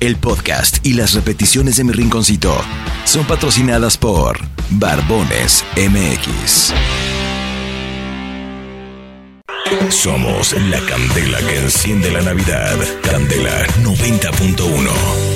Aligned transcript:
el 0.00 0.16
podcast 0.16 0.84
y 0.84 0.94
las 0.94 1.14
repeticiones 1.14 1.76
de 1.76 1.84
mi 1.84 1.92
rinconcito 1.92 2.56
son 3.04 3.24
patrocinadas 3.26 3.96
por 3.96 4.38
Barbones 4.70 5.64
MX. 5.76 6.72
Somos 9.90 10.52
la 10.70 10.80
candela 10.80 11.38
que 11.38 11.58
enciende 11.58 12.10
la 12.10 12.22
Navidad. 12.22 12.76
Candela 13.02 13.66
90.1. 13.82 15.35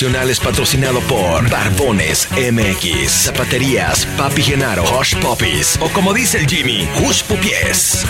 es 0.00 0.38
patrocinado 0.38 1.00
por 1.00 1.50
Barbones 1.50 2.28
MX, 2.30 3.10
Zapaterías, 3.10 4.06
Papi 4.16 4.42
Genaro, 4.42 4.84
Hush 4.96 5.16
Puppies 5.16 5.76
o 5.80 5.88
como 5.88 6.14
dice 6.14 6.38
el 6.38 6.46
Jimmy, 6.46 6.88
Hush 7.02 7.24
Pupies. 7.24 8.06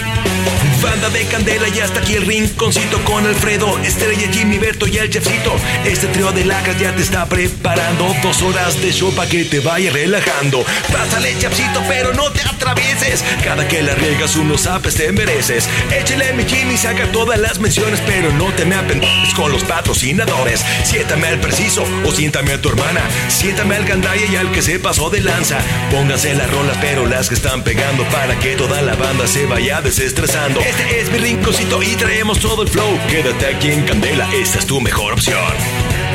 Banda 0.82 1.10
de 1.10 1.24
Candela 1.26 1.68
y 1.68 1.80
hasta 1.80 2.00
aquí 2.00 2.14
el 2.14 2.26
rinconcito 2.26 3.02
con 3.04 3.26
Alfredo, 3.26 3.78
Estrella, 3.82 4.28
Jimmy, 4.32 4.58
Berto 4.58 4.86
y 4.86 4.98
el 4.98 5.10
Chefcito. 5.10 5.54
Este 5.84 6.06
trío 6.08 6.30
de 6.32 6.44
lacras 6.44 6.78
ya 6.78 6.94
te 6.94 7.02
está 7.02 7.26
preparando 7.26 8.14
dos 8.22 8.42
horas 8.42 8.80
de 8.80 8.92
show 8.92 9.12
para 9.14 9.28
que 9.28 9.44
te 9.44 9.60
vaya 9.60 9.90
relajando. 9.90 10.64
Pásale, 10.92 11.36
Chefcito, 11.38 11.82
pero 11.88 12.12
no 12.12 12.30
te 12.30 12.42
atravieses. 12.42 13.24
Cada 13.42 13.66
que 13.66 13.82
la 13.82 13.94
riegas 13.94 14.36
unos 14.36 14.66
apes 14.66 14.94
te 14.94 15.10
mereces. 15.10 15.68
Échale 15.90 16.32
mi 16.34 16.44
Jimmy, 16.44 16.76
saca 16.76 17.10
todas 17.12 17.38
las 17.38 17.58
menciones, 17.58 18.00
pero 18.06 18.32
no 18.32 18.52
te 18.52 18.64
me 18.64 18.76
apendejes 18.76 19.34
con 19.34 19.50
los 19.50 19.64
patrocinadores. 19.64 20.64
Siéntame 20.84 21.28
al 21.28 21.40
preciso 21.40 21.84
o 22.04 22.12
siéntame 22.12 22.52
a 22.52 22.60
tu 22.60 22.68
hermana. 22.68 23.00
Siéntame 23.28 23.76
al 23.76 23.84
gandaya 23.84 24.26
y 24.30 24.36
al 24.36 24.52
que 24.52 24.62
se 24.62 24.78
pasó 24.78 25.10
de 25.10 25.20
lanza. 25.20 25.58
Pónganse 25.90 26.34
las 26.34 26.50
rolas, 26.50 26.76
pero 26.80 27.06
las 27.06 27.28
que 27.28 27.34
están 27.34 27.62
pegando 27.64 28.04
para 28.04 28.38
que 28.38 28.54
toda 28.54 28.80
la 28.82 28.94
banda 28.94 29.26
se 29.26 29.46
vaya 29.46 29.80
desestresando. 29.80 30.60
Este 30.69 31.00
es 31.00 31.11
mi 31.11 31.16
rinconcito 31.16 31.83
y 31.83 31.97
traemos 31.97 32.41
todo 32.41 32.62
el 32.62 32.69
flow. 32.69 32.98
Quédate 33.08 33.47
aquí 33.47 33.70
en 33.70 33.84
Candela, 33.84 34.28
esta 34.34 34.58
es 34.58 34.66
tu 34.66 34.78
mejor 34.83 35.14
opción. 35.14 35.38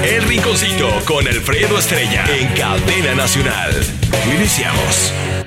El 0.03 0.21
rinconcito 0.23 0.89
con 1.05 1.27
Alfredo 1.27 1.79
Estrella 1.79 2.23
en 2.37 2.49
Cadena 2.49 3.15
Nacional. 3.15 3.73
Iniciamos. 4.31 5.42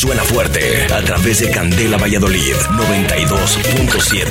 Suena 0.00 0.24
fuerte 0.24 0.86
a 0.94 1.02
través 1.02 1.40
de 1.40 1.50
Candela 1.50 1.98
Valladolid 1.98 2.54
92.7 2.54 4.24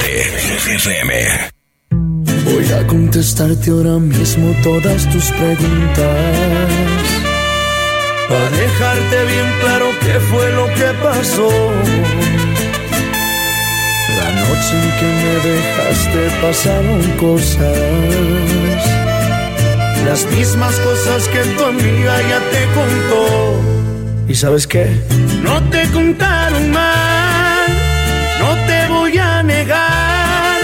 FM. 0.66 1.14
Voy 2.44 2.72
a 2.74 2.88
contestarte 2.88 3.70
ahora 3.70 4.00
mismo 4.00 4.52
todas 4.64 5.08
tus 5.12 5.26
preguntas. 5.26 6.34
Para 8.30 8.50
dejarte 8.50 9.26
bien 9.26 9.54
claro 9.62 9.86
qué 10.00 10.20
fue 10.32 10.52
lo 10.54 10.66
que 10.74 10.92
pasó. 11.04 11.52
La 14.18 14.32
noche 14.42 14.74
en 14.74 14.90
que 14.98 15.06
me 15.22 15.36
dejaste 15.52 16.22
pasaron 16.42 17.04
cosas. 17.18 18.82
Las 20.04 20.26
mismas 20.32 20.80
cosas 20.80 21.28
que 21.28 21.44
tu 21.56 21.64
amiga 21.64 22.20
ya 22.28 22.40
te 22.50 22.66
contó. 22.74 23.79
¿Y 24.30 24.36
sabes 24.36 24.68
qué? 24.68 24.86
No 25.42 25.60
te 25.72 25.90
contaron 25.90 26.70
mal, 26.70 27.68
no 28.38 28.54
te 28.68 28.88
voy 28.88 29.18
a 29.18 29.42
negar. 29.42 30.60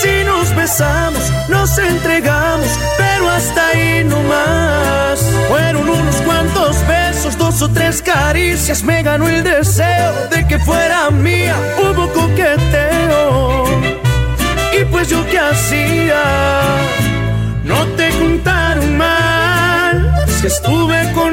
Si 0.00 0.24
nos 0.24 0.52
besamos, 0.56 1.22
nos 1.48 1.78
entregamos, 1.78 2.68
pero 2.98 3.30
hasta 3.30 3.68
ahí 3.68 4.02
no 4.02 4.20
más. 4.24 5.20
Fueron 5.48 5.88
unos 5.88 6.16
cuantos 6.22 6.76
besos, 6.88 7.38
dos 7.38 7.62
o 7.62 7.70
tres 7.70 8.02
caricias, 8.02 8.82
me 8.82 9.00
ganó 9.04 9.28
el 9.28 9.44
deseo 9.44 10.12
de 10.32 10.44
que 10.48 10.58
fuera 10.58 11.08
mía. 11.12 11.54
Hubo 11.78 12.12
coqueteo, 12.12 13.64
y 14.76 14.84
pues 14.86 15.08
yo 15.08 15.24
qué 15.26 15.38
hacía. 15.38 16.22
No 17.62 17.86
te 17.96 18.10
contaron 18.18 18.96
mal 18.96 20.24
si 20.40 20.48
estuve 20.48 21.12
con 21.14 21.27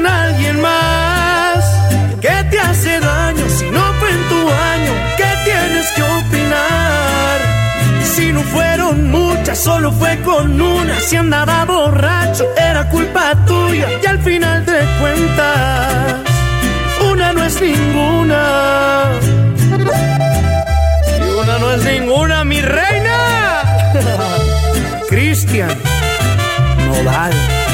solo 9.56 9.90
fue 9.90 10.20
con 10.22 10.60
una. 10.60 11.00
Si 11.00 11.16
andaba 11.16 11.64
borracho, 11.64 12.44
era 12.56 12.88
culpa 12.88 13.34
tuya. 13.46 13.88
Y 14.02 14.06
al 14.06 14.18
final 14.20 14.64
de 14.64 14.84
cuentas, 15.00 16.14
una 17.12 17.32
no 17.32 17.44
es 17.44 17.60
ninguna. 17.60 19.04
Y 21.18 21.40
una 21.40 21.58
no 21.58 21.72
es 21.72 21.84
ninguna, 21.84 22.44
mi 22.44 22.60
reina. 22.60 23.62
Cristian 25.08 25.70
Nodal. 26.86 27.65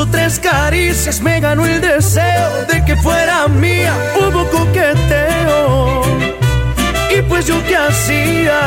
O 0.00 0.06
tres 0.06 0.38
caricias, 0.38 1.20
me 1.20 1.40
ganó 1.40 1.66
el 1.66 1.80
deseo 1.80 2.64
de 2.70 2.84
que 2.84 2.94
fuera 2.96 3.48
mía. 3.48 3.92
Hubo 4.16 4.48
coqueteo, 4.50 6.02
y 7.16 7.22
pues 7.22 7.46
yo 7.46 7.56
qué 7.66 7.76
hacía. 7.76 8.60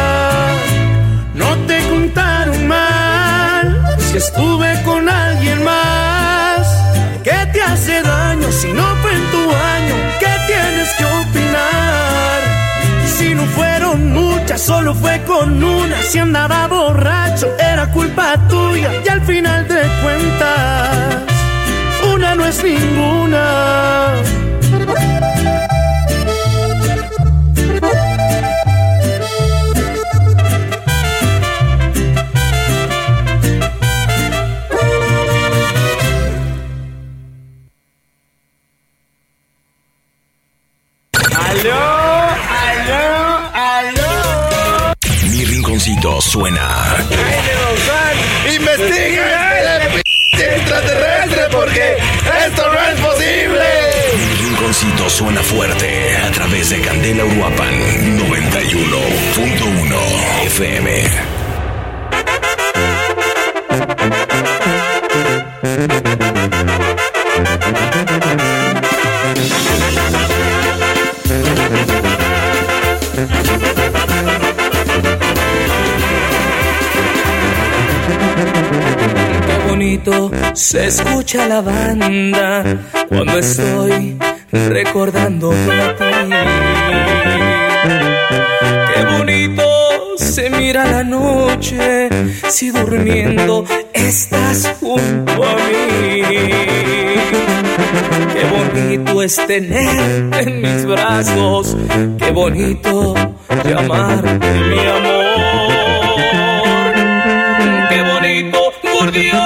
No 1.33 1.55
te 1.67 1.79
contaron 1.89 2.67
mal, 2.67 3.97
si 3.97 4.17
estuve 4.17 4.81
con 4.83 5.07
alguien 5.07 5.63
más. 5.63 6.67
¿Qué 7.23 7.47
te 7.53 7.61
hace 7.61 8.01
daño 8.01 8.51
si 8.51 8.73
no 8.73 8.83
fue 9.01 9.13
en 9.13 9.31
tu 9.31 9.43
año? 9.51 9.95
¿Qué 10.19 10.33
tienes 10.47 10.89
que 10.97 11.05
opinar? 11.05 12.41
Si 13.05 13.33
no 13.35 13.45
fueron 13.45 14.11
muchas, 14.11 14.61
solo 14.61 14.93
fue 14.95 15.21
con 15.23 15.63
una. 15.63 16.01
Si 16.01 16.17
andaba 16.17 16.67
borracho, 16.67 17.47
era 17.57 17.87
culpa 17.91 18.37
tuya. 18.49 18.89
Y 19.05 19.07
al 19.07 19.21
final 19.21 19.67
de 19.67 19.81
cuentas, 20.01 21.00
la 81.37 81.61
banda 81.61 82.63
cuando 83.07 83.39
estoy 83.39 84.17
recordándote 84.51 85.71
a 85.71 85.95
ti. 85.95 86.03
Qué 88.93 89.05
bonito 89.17 89.63
se 90.17 90.49
mira 90.49 90.85
la 90.85 91.03
noche 91.03 92.09
si 92.49 92.71
durmiendo 92.71 93.63
estás 93.93 94.75
junto 94.79 95.43
a 95.43 95.55
mí. 95.55 96.21
Qué 98.33 98.43
bonito 98.51 99.23
es 99.23 99.35
tenerte 99.47 100.41
en 100.41 100.61
mis 100.61 100.85
brazos. 100.85 101.77
Qué 102.17 102.31
bonito 102.31 103.13
llamarte 103.63 104.59
mi 104.69 104.79
amor. 104.79 105.50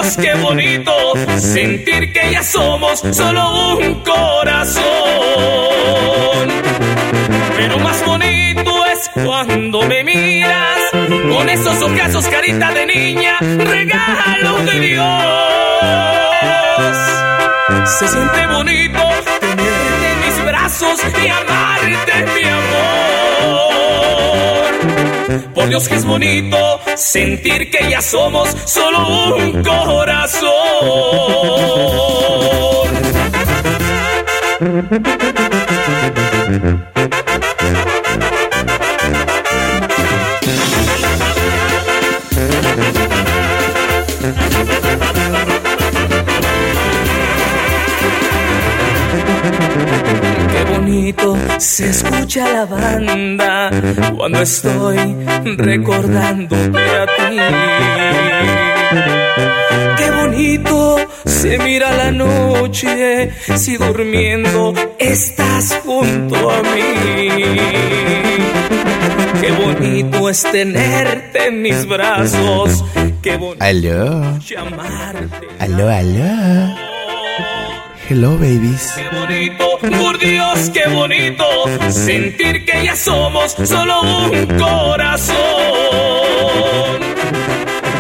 Dios, 0.06 0.18
qué 0.18 0.34
bonito 0.36 0.94
sentir 1.40 2.14
que 2.14 2.32
ya 2.32 2.44
somos 2.44 3.00
solo 3.12 3.78
un 3.78 4.04
corazón. 4.04 4.84
Pero 7.58 7.80
más 7.80 8.06
bonito 8.06 8.86
es 8.86 9.10
cuando 9.14 9.82
me 9.84 10.04
miras 10.04 10.92
con 10.92 11.50
esos 11.50 11.82
ojazos, 11.82 12.28
carita 12.28 12.72
de 12.72 12.86
niña, 12.86 13.38
regalo 13.40 14.60
de 14.64 14.80
Dios. 14.80 15.08
Se 17.98 18.08
siente 18.08 18.48
bonito 18.48 19.00
Dios 25.68 25.88
que 25.88 25.96
es 25.96 26.06
bonito 26.06 26.58
sentir 26.96 27.72
que 27.72 27.90
ya 27.90 28.02
somos 28.02 28.50
solo 28.66 29.36
un 29.36 29.64
corazón. 29.64 30.46
Bonito 50.86 51.36
se 51.58 51.90
escucha 51.90 52.48
la 52.54 52.66
banda 52.66 53.72
cuando 54.16 54.42
estoy 54.42 54.98
recordándote 55.58 56.80
a 56.80 57.06
ti. 57.08 57.38
Qué 59.98 60.12
bonito 60.12 60.98
se 61.26 61.58
mira 61.58 61.92
la 61.92 62.12
noche 62.12 63.32
si 63.56 63.78
durmiendo 63.78 64.76
estás 65.00 65.80
junto 65.84 66.52
a 66.52 66.62
mí. 66.62 67.30
Qué 69.42 69.52
bonito 69.52 70.30
es 70.30 70.44
tenerte 70.44 71.48
en 71.48 71.64
mis 71.64 71.88
brazos. 71.88 72.86
Qué 73.24 73.38
bonito 73.38 73.66
Aló, 73.66 74.40
llamarte. 74.40 75.48
aló, 75.60 75.90
aló. 75.90 76.95
Hello, 78.08 78.38
babies. 78.38 78.94
Qué 78.96 79.10
bonito, 79.10 79.80
por 79.80 80.20
Dios, 80.20 80.70
qué 80.72 80.88
bonito 80.90 81.44
sentir 81.90 82.64
que 82.64 82.86
ya 82.86 82.96
somos 82.96 83.54
solo 83.54 84.02
un 84.02 84.46
corazón. 84.60 85.36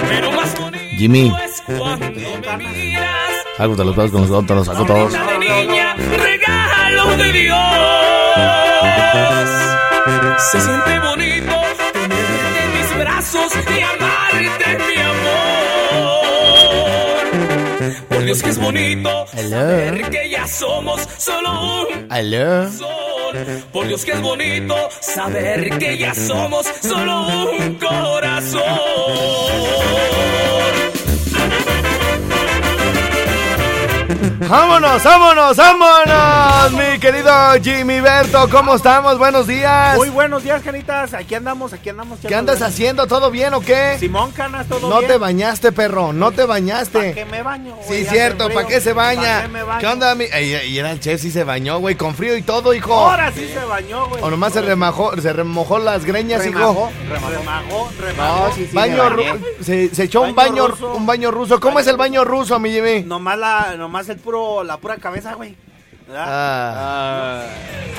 Pero 0.08 0.32
más 0.32 0.60
bonito 0.60 0.86
Jimmy. 0.96 1.34
es 1.44 1.64
cuando 1.66 2.06
me 2.06 2.68
miras. 2.70 3.10
Hago 3.58 3.76
los 3.76 3.96
dos 3.96 4.12
con 4.12 4.22
los 4.22 4.30
dos, 4.30 4.70
hago 4.70 4.86
todos. 4.86 5.12
Carita 5.12 5.32
de 5.32 5.40
niña, 5.40 5.96
regalo 5.96 7.18
de 7.18 7.32
Dios. 7.32 7.58
Se 10.52 10.62
siente 10.62 10.95
que 18.46 18.52
es 18.52 18.60
bonito 18.60 19.26
Hello. 19.34 19.50
saber 19.50 20.10
que 20.12 20.30
ya 20.30 20.48
somos 20.48 21.02
solo 21.18 21.82
un 21.88 22.08
Aló. 22.12 22.70
corazón. 22.70 23.64
Por 23.74 23.88
Dios 23.88 24.06
que 24.06 24.12
es 24.12 24.22
bonito 24.22 24.76
saber 25.02 25.80
que 25.80 25.98
ya 25.98 26.14
somos 26.14 26.68
solo 26.82 27.28
un 27.50 27.76
corazón. 27.76 28.62
Vámonos, 34.40 35.02
vámonos, 35.04 35.56
vámonos, 35.58 36.72
mi 36.74 37.00
querido 37.00 37.32
Jimmy 37.64 38.02
Berto, 38.02 38.50
¿cómo 38.52 38.76
estamos? 38.76 39.18
Buenos 39.18 39.48
días. 39.48 39.96
Muy 39.96 40.10
buenos 40.10 40.44
días, 40.44 40.62
Canitas. 40.62 41.14
Aquí 41.14 41.36
andamos, 41.36 41.72
aquí 41.72 41.90
andamos. 41.90 42.20
¿Qué 42.20 42.36
andas 42.36 42.62
haciendo? 42.62 43.08
¿Todo 43.08 43.32
bien 43.32 43.54
o 43.54 43.62
qué? 43.62 43.96
Simón 43.98 44.32
Canas, 44.32 44.68
todo 44.68 44.90
No 44.90 44.98
bien. 45.00 45.12
te 45.12 45.18
bañaste, 45.18 45.72
perro, 45.72 46.12
no 46.12 46.32
te 46.32 46.38
¿Para 46.38 46.48
bañaste. 46.48 47.14
qué 47.14 47.26
me 47.26 47.44
baño? 47.44 47.76
Sí, 47.84 47.88
güey? 47.88 48.06
Cierto. 48.06 48.50
¿para 48.50 48.68
qué 48.68 48.82
se 48.82 48.92
baña? 48.94 49.22
¿Para 49.22 49.42
qué 49.44 49.48
me 49.48 49.64
baño? 49.64 49.80
¿Qué 49.80 49.88
onda, 49.88 50.16
mi? 50.16 50.26
Ey, 50.26 50.70
y 50.70 50.78
era 50.80 50.92
el 50.92 51.00
chef, 51.00 51.22
sí 51.22 51.32
se 51.32 51.44
bañó, 51.46 51.80
güey, 51.80 51.96
con 51.96 52.14
frío 52.14 52.36
y 52.36 52.42
todo, 52.42 52.74
hijo. 52.74 52.94
Ahora 52.94 53.32
sí 53.32 53.48
se 53.48 53.64
bañó, 53.64 54.08
güey. 54.10 54.22
O 54.22 54.30
nomás 54.30 54.52
se 54.54 54.62
remajó, 54.62 55.16
se 55.20 55.32
remojó 55.32 55.80
las 55.80 56.04
greñas, 56.04 56.44
remajó, 56.44 56.92
hijo. 57.08 57.10
remajó, 57.10 57.90
remajó. 58.00 58.50
Baño 58.74 59.10
ru- 59.12 59.40
se, 59.64 59.96
se 59.96 60.04
echó 60.04 60.22
un 60.22 60.36
Baño 60.36 60.52
baño, 60.52 60.68
ruso. 60.68 60.94
un 60.94 61.06
baño 61.06 61.32
ruso. 61.32 61.60
¿Cómo 61.62 61.80
es 61.80 61.88
el 61.88 61.96
baño 61.98 62.26
ruso, 62.26 62.60
mi 62.60 62.72
Jimmy? 62.72 63.04
Nomás 63.04 63.38
la, 63.38 63.76
nomás 63.78 64.10
el 64.10 64.18
puro, 64.26 64.64
la 64.66 64.76
pura 64.78 64.98
cabeza, 64.98 65.36
güey. 65.36 65.56
Ah. 66.14 67.44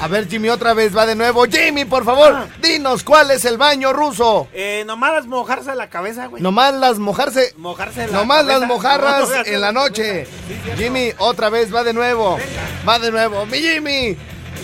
A 0.03 0.09
ver, 0.09 0.29
Jimmy, 0.29 0.49
otra 0.51 0.75
vez 0.75 0.95
va 0.97 1.07
de 1.07 1.15
nuevo. 1.15 1.45
Jimmy, 1.47 1.85
por 1.87 2.05
favor, 2.05 2.33
Ah. 2.35 2.47
dinos 2.61 3.03
cuál 3.03 3.31
es 3.31 3.45
el 3.47 3.57
baño 3.57 3.93
ruso. 3.93 4.47
Eh, 4.53 4.85
nomás 4.87 5.27
mojarse 5.27 5.75
la 5.75 5.89
cabeza, 5.89 6.27
güey. 6.27 6.43
Nomás 6.43 6.75
las 6.75 6.99
mojarse. 6.99 7.55
Mojarse 7.57 8.07
la 8.09 8.13
Nomás 8.19 8.39
cabeza. 8.43 8.59
las 8.59 8.69
mojarras 8.69 9.31
en 9.47 9.61
la 9.61 9.73
noche. 9.73 10.27
Sí. 10.27 10.61
Jimmy, 10.77 11.13
otra 11.19 11.49
vez 11.49 11.75
va 11.75 11.83
de 11.83 11.95
nuevo. 11.95 12.39
Va 12.87 12.99
de 12.99 13.11
nuevo. 13.11 13.47
Mi 13.47 13.59
Jimmy, 13.59 14.17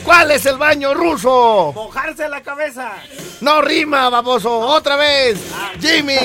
¿cuál 0.04 0.30
es 0.32 0.44
el 0.46 0.58
baño 0.58 0.92
ruso? 0.94 1.72
Mojarse 1.74 2.28
la 2.28 2.42
cabeza. 2.42 2.92
No 3.40 3.60
rima, 3.62 4.08
baboso. 4.10 4.56
Otra 4.58 4.96
vez. 4.96 5.40
Jimmy, 5.80 6.16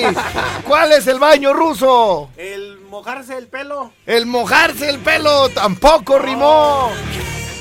¿cuál 0.66 0.92
es 0.92 1.06
el 1.06 1.18
baño 1.18 1.52
ruso? 1.54 2.28
El 2.36 2.77
mojarse 2.88 3.36
el 3.36 3.48
pelo. 3.48 3.92
El 4.06 4.26
mojarse 4.26 4.88
el 4.88 4.98
pelo 4.98 5.48
tampoco 5.50 6.18
rimó. 6.18 6.90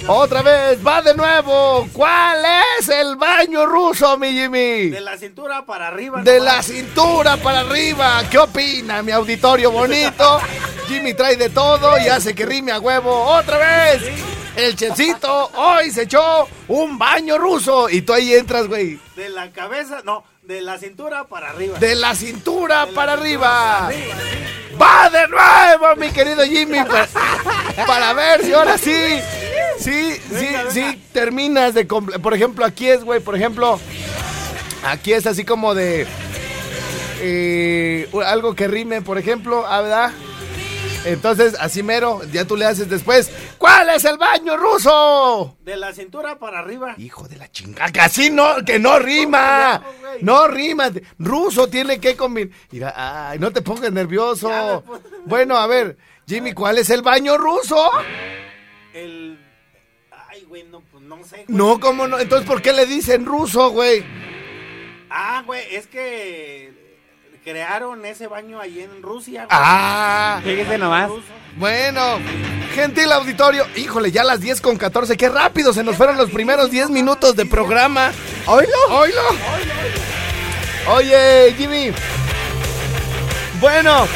Otra 0.10 0.42
vez, 0.42 0.80
va 0.86 1.02
de 1.02 1.14
nuevo. 1.14 1.88
¿Cuál 1.92 2.42
es 2.80 2.88
el 2.88 3.18
baño 3.18 3.66
ruso, 3.66 4.18
mi 4.18 4.32
Jimmy? 4.32 4.90
De 4.90 5.02
la 5.02 5.18
cintura 5.18 5.66
para 5.66 5.88
arriba. 5.88 6.22
De 6.22 6.40
nomás. 6.40 6.56
la 6.56 6.64
cintura 6.64 7.38
para 7.38 7.60
arriba. 7.60 8.24
¿Qué 8.32 8.38
opina 8.38 9.04
mi 9.04 9.12
auditorio 9.12 9.70
bonito? 9.70 10.40
Jimmy 10.88 11.14
trae 11.14 11.36
de 11.36 11.50
todo 11.50 11.98
y 12.00 12.08
hace 12.08 12.34
que 12.34 12.46
rime 12.46 12.72
a 12.72 12.80
huevo. 12.80 13.12
Otra 13.12 13.58
vez. 13.58 14.02
El 14.56 14.76
chefcito 14.76 15.52
hoy 15.56 15.92
se 15.92 16.04
echó 16.04 16.48
un 16.70 16.98
baño 16.98 17.38
ruso. 17.38 17.90
Y 17.90 18.02
tú 18.02 18.14
ahí 18.14 18.34
entras, 18.34 18.68
güey. 18.68 19.00
De 19.18 19.28
la 19.30 19.52
cabeza, 19.52 20.02
no, 20.06 20.24
de 20.42 20.62
la 20.62 20.78
cintura 20.78 21.26
para 21.26 21.50
arriba. 21.50 21.78
De 21.80 21.96
la 21.96 22.16
cintura 22.16 22.86
De 22.86 22.92
la 22.92 22.96
para 22.96 23.12
cintura 23.18 23.22
arriba. 23.22 23.50
para 23.50 23.88
arriba, 23.88 23.90
sí. 23.92 24.67
Va 24.82 25.10
de 25.10 25.28
nuevo, 25.28 25.96
mi 25.98 26.10
querido 26.12 26.44
Jimmy. 26.44 26.80
pa- 26.84 27.08
Para 27.86 28.14
ver 28.14 28.44
si 28.44 28.54
ahora 28.54 28.78
sí. 28.78 29.20
Sí, 29.80 30.20
sí, 30.36 30.48
sí, 30.72 31.04
terminas 31.14 31.74
de... 31.74 31.86
Por 31.86 32.34
ejemplo, 32.34 32.66
aquí 32.66 32.90
es, 32.90 33.04
güey, 33.04 33.20
por 33.20 33.36
ejemplo... 33.36 33.80
Aquí 34.84 35.14
es 35.14 35.26
así 35.28 35.44
como 35.46 35.74
de... 35.76 36.08
eh, 37.22 38.10
algo 38.26 38.56
que 38.56 38.68
rime, 38.68 39.02
por 39.02 39.18
ejemplo, 39.18 39.66
ah, 39.68 39.82
¿verdad? 39.82 40.12
Entonces, 41.06 41.56
así 41.60 41.84
mero, 41.84 42.22
ya 42.34 42.46
tú 42.46 42.58
le 42.58 42.66
haces 42.66 42.90
después. 42.90 43.32
¿Cuál 43.58 43.90
es 43.92 44.04
el 44.06 44.18
baño 44.18 44.58
ruso? 44.58 45.56
De 45.62 45.78
la 45.78 45.94
cintura 45.94 46.38
para 46.38 46.60
arriba. 46.60 46.96
Hijo 46.98 47.28
de 47.28 47.38
la 47.38 47.50
chingada, 47.50 48.04
así 48.04 48.30
no, 48.30 48.56
que 48.66 48.78
no 48.80 49.00
rima. 49.00 49.82
No, 50.22 50.40
güey. 50.42 50.48
No 50.48 50.48
rima. 50.48 50.92
Ruso 51.20 51.68
tiene 51.70 52.00
que 52.00 52.16
combinar. 52.16 52.56
Mira, 52.72 52.94
ay, 53.30 53.40
no 53.40 53.52
te 53.52 53.62
pongas 53.62 53.92
nervioso. 53.92 54.84
Bueno, 55.26 55.58
a 55.58 55.68
ver, 55.68 55.98
Jimmy, 56.28 56.54
¿cuál 56.54 56.78
es 56.78 56.90
el 56.90 57.02
baño 57.02 57.38
ruso? 57.38 57.90
El. 58.94 59.40
Ay, 60.30 60.44
güey, 60.48 60.64
no, 60.64 60.82
pues 60.92 61.04
no 61.04 61.18
sé. 61.24 61.46
güey. 61.48 61.58
No, 61.58 61.80
¿cómo 61.80 62.08
no? 62.08 62.20
Entonces, 62.20 62.48
¿por 62.48 62.62
qué 62.62 62.74
le 62.74 62.86
dicen 62.86 63.26
ruso, 63.26 63.70
güey? 63.70 64.04
Ah, 65.10 65.44
güey, 65.46 65.64
es 65.76 65.88
que 65.88 66.74
crearon 67.44 68.06
ese 68.06 68.28
baño 68.28 68.60
ahí 68.60 68.82
en 68.82 69.02
Rusia. 69.02 69.46
güey. 69.46 69.50
Ah, 69.52 70.42
Fíjese 70.44 70.78
nomás. 70.78 71.10
bueno. 71.56 72.20
Gentil 72.76 73.12
auditorio, 73.12 73.66
híjole, 73.76 74.12
ya 74.12 74.24
las 74.24 74.40
10 74.40 74.62
con 74.62 74.78
14, 74.78 75.18
qué 75.18 75.30
rápido 75.30 75.74
se 75.74 75.84
nos 75.84 75.96
fueron 75.96 76.16
los 76.16 76.30
primeros 76.30 76.70
10 76.70 76.92
minutos 76.92 77.36
de 77.36 77.48
programa. 77.48 78.12
¿Oílo? 78.46 78.78
¿Oílo? 78.92 79.22
Oye, 80.90 81.54
Jimmy. 81.58 81.92
Bueno, 83.60 84.08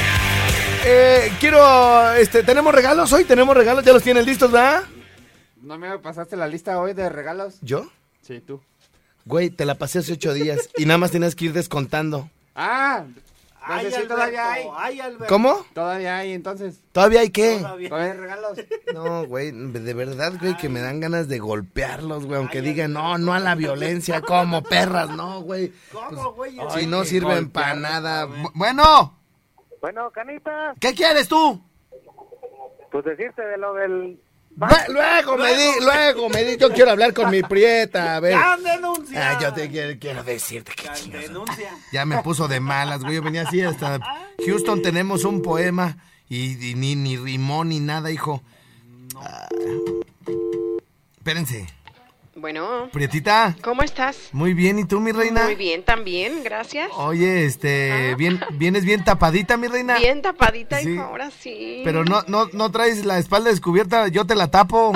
eh, 0.85 1.31
quiero, 1.39 2.13
este, 2.13 2.43
¿tenemos 2.43 2.73
regalos 2.73 3.11
hoy? 3.11 3.25
¿Tenemos 3.25 3.55
regalos? 3.57 3.83
¿Ya 3.83 3.91
los 3.91 4.03
tienen 4.03 4.25
listos, 4.25 4.51
verdad? 4.51 4.83
¿No 5.61 5.77
me 5.77 5.99
pasaste 5.99 6.37
la 6.37 6.47
lista 6.47 6.79
hoy 6.79 6.93
de 6.93 7.09
regalos? 7.09 7.55
¿Yo? 7.61 7.89
Sí, 8.21 8.39
tú. 8.39 8.61
Güey, 9.25 9.49
te 9.49 9.65
la 9.65 9.75
pasé 9.75 9.99
hace 9.99 10.13
8 10.13 10.33
días 10.33 10.69
y 10.77 10.85
nada 10.85 10.97
más 10.97 11.11
tienes 11.11 11.35
que 11.35 11.45
ir 11.45 11.53
descontando. 11.53 12.29
Ah, 12.55 13.03
Ay, 13.63 13.85
entonces 13.85 14.01
sí, 14.01 14.07
todavía 14.07 14.51
hay. 14.51 14.61
Alberto, 14.63 14.79
ay, 14.79 14.99
Alberto. 15.01 15.25
¿Cómo? 15.29 15.65
Todavía 15.73 16.17
hay, 16.17 16.33
entonces. 16.33 16.79
¿Todavía 16.91 17.19
hay 17.21 17.29
qué? 17.29 17.57
Todavía. 17.59 17.89
Todavía 17.89 18.11
hay 18.13 18.17
regalos. 18.17 18.57
No, 18.93 19.25
güey, 19.27 19.51
de 19.51 19.93
verdad, 19.93 20.33
güey, 20.39 20.57
que 20.57 20.67
me 20.69 20.79
dan 20.81 20.99
ganas 20.99 21.27
de 21.27 21.39
golpearlos, 21.39 22.25
güey, 22.25 22.39
aunque 22.39 22.61
digan, 22.61 22.93
no, 22.93 23.17
no 23.17 23.33
a 23.33 23.39
la 23.39 23.55
violencia, 23.55 24.21
como 24.21 24.63
perras, 24.63 25.09
no, 25.11 25.41
güey. 25.41 25.71
¿Cómo, 25.91 26.33
güey? 26.33 26.57
Si 26.71 26.87
no 26.87 27.03
sirven 27.03 27.49
para 27.49 27.75
nada. 27.75 28.25
Bu- 28.27 28.51
Bueno, 28.55 29.17
Bueno, 29.79 30.11
Canita, 30.11 30.73
¿qué 30.79 30.93
quieres 30.93 31.27
tú? 31.27 31.61
pues 32.91 33.05
decirte 33.05 33.41
de 33.41 33.57
lo 33.57 33.73
del... 33.73 34.19
Luego 34.55 35.37
me 35.37 35.53
di, 35.55 35.71
luego 35.81 36.29
me 36.29 36.43
di, 36.43 36.57
yo 36.57 36.71
quiero 36.71 36.91
hablar 36.91 37.13
con 37.13 37.31
mi 37.31 37.41
prieta, 37.41 38.15
a 38.15 38.19
ver. 38.19 38.33
¡Ya 38.33 38.57
denuncia! 38.57 39.31
Ah, 39.31 39.39
yo 39.41 39.53
te 39.53 39.69
quiero, 39.69 39.97
quiero 39.99 40.23
decirte 40.23 40.73
que 40.73 41.09
denuncia. 41.09 41.71
Ya 41.91 42.05
me 42.05 42.21
puso 42.21 42.47
de 42.47 42.59
malas, 42.59 43.01
güey. 43.01 43.15
Yo 43.15 43.21
venía 43.21 43.43
así 43.43 43.61
hasta 43.61 43.99
Houston 44.45 44.81
tenemos 44.81 45.23
un 45.23 45.41
poema 45.41 45.97
y, 46.29 46.69
y 46.69 46.75
ni, 46.75 46.95
ni 46.95 47.17
rimó 47.17 47.63
ni 47.63 47.79
nada, 47.79 48.11
hijo. 48.11 48.43
Ah. 49.15 49.47
espérense. 51.17 51.67
Bueno, 52.33 52.89
Prietita, 52.93 53.55
¿cómo 53.61 53.83
estás? 53.83 54.29
muy 54.31 54.53
bien. 54.53 54.79
¿Y 54.79 54.85
tú, 54.85 55.01
mi 55.01 55.11
reina? 55.11 55.43
Muy 55.43 55.55
bien 55.55 55.83
también, 55.83 56.43
gracias. 56.43 56.89
Oye, 56.95 57.45
este, 57.45 58.15
bien, 58.15 58.39
vienes 58.53 58.85
bien 58.85 59.03
tapadita, 59.03 59.57
mi 59.57 59.67
reina. 59.67 59.97
Bien 59.97 60.21
tapadita, 60.21 60.79
Sí. 60.79 60.91
hijo, 60.91 61.01
ahora 61.03 61.29
sí. 61.29 61.81
Pero 61.83 62.05
no, 62.05 62.23
no, 62.27 62.47
no 62.53 62.71
traes 62.71 63.05
la 63.05 63.17
espalda 63.19 63.49
descubierta, 63.49 64.07
yo 64.07 64.25
te 64.25 64.35
la 64.35 64.49
tapo. 64.49 64.93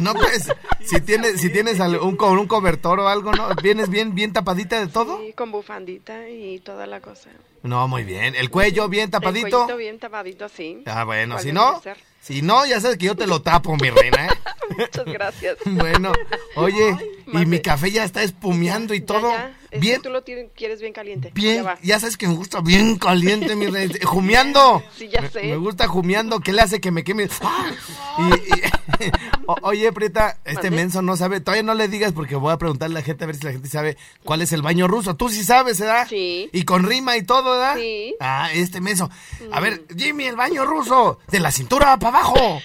No, 0.00 0.12
pues, 0.14 0.48
si 0.84 1.00
tienes, 1.00 1.40
si 1.40 1.50
tienes 1.50 1.78
un, 1.78 2.18
un 2.20 2.46
cobertor 2.48 2.98
o 2.98 3.08
algo, 3.08 3.32
¿no? 3.32 3.48
¿Vienes 3.62 3.88
bien, 3.88 4.16
bien 4.16 4.32
tapadita 4.32 4.80
de 4.80 4.88
todo? 4.88 5.18
Sí, 5.20 5.32
con 5.34 5.52
bufandita 5.52 6.28
y 6.28 6.58
toda 6.58 6.88
la 6.88 7.00
cosa. 7.00 7.30
No, 7.62 7.86
muy 7.86 8.02
bien. 8.02 8.34
¿El 8.34 8.50
cuello 8.50 8.88
bien 8.88 9.04
El 9.04 9.10
tapadito? 9.12 9.50
cuellito 9.58 9.76
bien 9.76 9.98
tapadito, 10.00 10.48
sí. 10.48 10.82
Ah, 10.86 11.04
bueno, 11.04 11.36
¿Cuál 11.36 11.44
si 11.44 11.52
no? 11.52 11.80
Si 12.26 12.42
no, 12.42 12.66
ya 12.66 12.80
sabes 12.80 12.96
que 12.98 13.06
yo 13.06 13.14
te 13.16 13.26
lo 13.26 13.40
tapo, 13.42 13.76
mi 13.76 13.88
reina, 13.90 14.26
¿eh? 14.26 14.30
Muchas 14.78 15.04
gracias. 15.06 15.56
Bueno, 15.64 16.12
oye, 16.56 16.96
y 17.32 17.46
mi 17.46 17.60
café 17.60 17.90
ya 17.90 18.04
está 18.04 18.22
espumeando 18.22 18.94
y 18.94 19.00
Ya, 19.00 19.06
todo. 19.06 19.30
ya, 19.30 19.52
Es 19.70 19.80
Bien. 19.80 19.96
que 19.96 20.02
tú 20.08 20.10
lo 20.10 20.22
tienes- 20.22 20.50
quieres 20.56 20.80
bien 20.80 20.92
caliente. 20.92 21.30
Bien, 21.34 21.56
Ya 21.56 21.62
va. 21.62 21.78
ya 21.82 22.00
sabes 22.00 22.16
que 22.16 22.26
me 22.28 22.34
gusta 22.34 22.60
bien 22.60 22.96
caliente, 22.96 23.54
mi 23.56 23.66
rey. 23.66 23.90
Jumeando. 24.04 24.82
Sí, 24.96 25.08
ya 25.08 25.20
Me- 25.20 25.30
sé. 25.30 25.42
Me 25.42 25.56
gusta 25.56 25.86
jumeando, 25.86 26.40
que 26.40 26.52
le 26.52 26.62
hace 26.62 26.80
que 26.80 26.90
me 26.90 27.04
queme. 27.04 27.28
¡Ah! 27.42 27.70
Y- 28.18 28.58
y- 28.58 28.62
O- 29.46 29.56
oye, 29.62 29.92
Prieta, 29.92 30.38
este 30.44 30.70
menso 30.70 31.02
no 31.02 31.16
sabe. 31.16 31.40
Todavía 31.40 31.62
no 31.62 31.74
le 31.74 31.88
digas 31.88 32.12
porque 32.12 32.34
voy 32.36 32.52
a 32.52 32.56
preguntarle 32.58 32.96
a 32.98 33.00
la 33.00 33.04
gente 33.04 33.24
a 33.24 33.26
ver 33.26 33.36
si 33.36 33.44
la 33.44 33.52
gente 33.52 33.68
sabe 33.68 33.96
cuál 34.24 34.42
es 34.42 34.52
el 34.52 34.62
baño 34.62 34.88
ruso. 34.88 35.14
Tú 35.16 35.28
sí 35.28 35.44
sabes, 35.44 35.78
¿verdad? 35.78 36.06
Sí. 36.08 36.50
Y 36.52 36.64
con 36.64 36.84
rima 36.84 37.16
y 37.16 37.22
todo, 37.22 37.52
¿verdad? 37.52 37.76
Sí. 37.76 38.14
Mm. 38.18 38.22
Ah, 38.22 38.50
este 38.52 38.80
menso. 38.80 39.10
A 39.52 39.60
ver, 39.60 39.84
Jimmy, 39.96 40.24
el 40.26 40.36
baño 40.36 40.64
ruso. 40.64 41.18
De 41.28 41.38
la 41.40 41.50
cintura 41.50 41.96
para 41.98 42.18
abajo. 42.18 42.60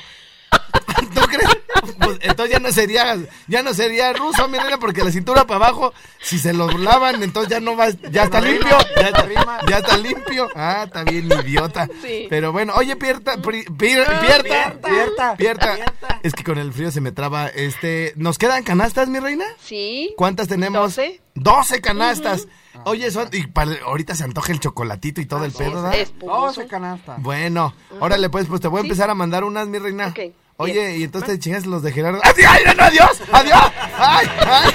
¿Tú 1.14 1.22
crees? 1.28 1.58
Pues, 2.00 2.18
entonces 2.22 2.52
ya 2.54 2.60
no 2.60 2.72
sería, 2.72 3.18
ya 3.48 3.64
no 3.64 3.74
sería 3.74 4.14
ruso, 4.14 4.48
mi 4.48 4.58
reina, 4.58 4.78
porque 4.78 5.04
la 5.04 5.12
cintura 5.12 5.46
para 5.46 5.66
abajo, 5.66 5.94
si 6.22 6.38
se 6.40 6.54
lo 6.54 6.68
lavan, 6.70 7.22
entonces 7.24 7.50
ya 7.52 7.60
no 7.60 7.76
va, 7.76 7.90
ya 8.12 8.24
está 8.24 8.40
limpio, 8.42 8.78
ya 8.96 9.08
está, 9.08 9.28
ya 9.68 9.78
está 9.78 9.98
limpio. 9.98 10.50
Ah, 10.56 10.84
está 10.86 11.04
bien 11.04 11.28
idiota. 11.46 11.88
Sí. 12.04 12.28
Pero 12.30 12.52
bueno, 12.52 12.74
oye, 12.76 12.96
Pierta, 12.96 13.38
pri- 13.42 13.66
Pier- 13.66 14.20
Pierta, 14.22 14.76
Pierta. 14.84 15.36
Pierta, 15.38 15.78
es 16.24 16.34
que 16.34 16.44
con 16.44 16.58
el 16.58 16.72
frío 16.74 16.92
se 16.92 17.02
me 17.02 17.12
traba, 17.12 17.48
este, 17.48 18.14
¿nos 18.16 18.38
quedan 18.38 18.64
canastas, 18.64 19.08
mi 19.10 19.20
reina? 19.20 19.46
Sí. 19.64 20.14
¿Cuántas 20.18 20.48
tenemos? 20.48 20.82
Doce. 20.82 21.22
12 21.36 21.82
canastas. 21.82 22.48
Oye, 22.86 23.10
son, 23.12 23.30
y 23.32 23.48
para- 23.48 23.78
ahorita 23.86 24.16
se 24.16 24.24
antoja 24.24 24.52
el 24.52 24.60
chocolatito 24.60 25.22
y 25.22 25.26
todo 25.26 25.46
el 25.46 25.52
pedo, 25.52 25.82
¿verdad? 25.82 25.96
Espumoso. 25.96 26.62
12 26.62 26.68
canastas. 26.68 27.22
Bueno, 27.22 27.74
órale 28.00 28.30
pues, 28.30 28.48
pues 28.48 28.60
te 28.62 28.68
voy 28.68 28.80
a 28.80 28.82
Sí. 28.82 28.88
empezar 28.88 29.10
a 29.10 29.16
mandar 29.16 29.44
unas, 29.44 29.68
mi 29.68 29.78
reina. 29.80 30.08
Ok, 30.08 30.20
Oye, 30.62 30.98
y 30.98 31.04
entonces 31.04 31.32
te 31.32 31.40
chingas 31.40 31.66
los 31.66 31.82
de 31.82 31.92
Gerardo. 31.92 32.20
¡Ay, 32.24 32.34
ay, 32.48 32.76
no, 32.78 32.84
adiós! 32.84 33.22
¡Adiós! 33.32 33.72
¡Ay, 33.98 34.28
ay! 34.40 34.70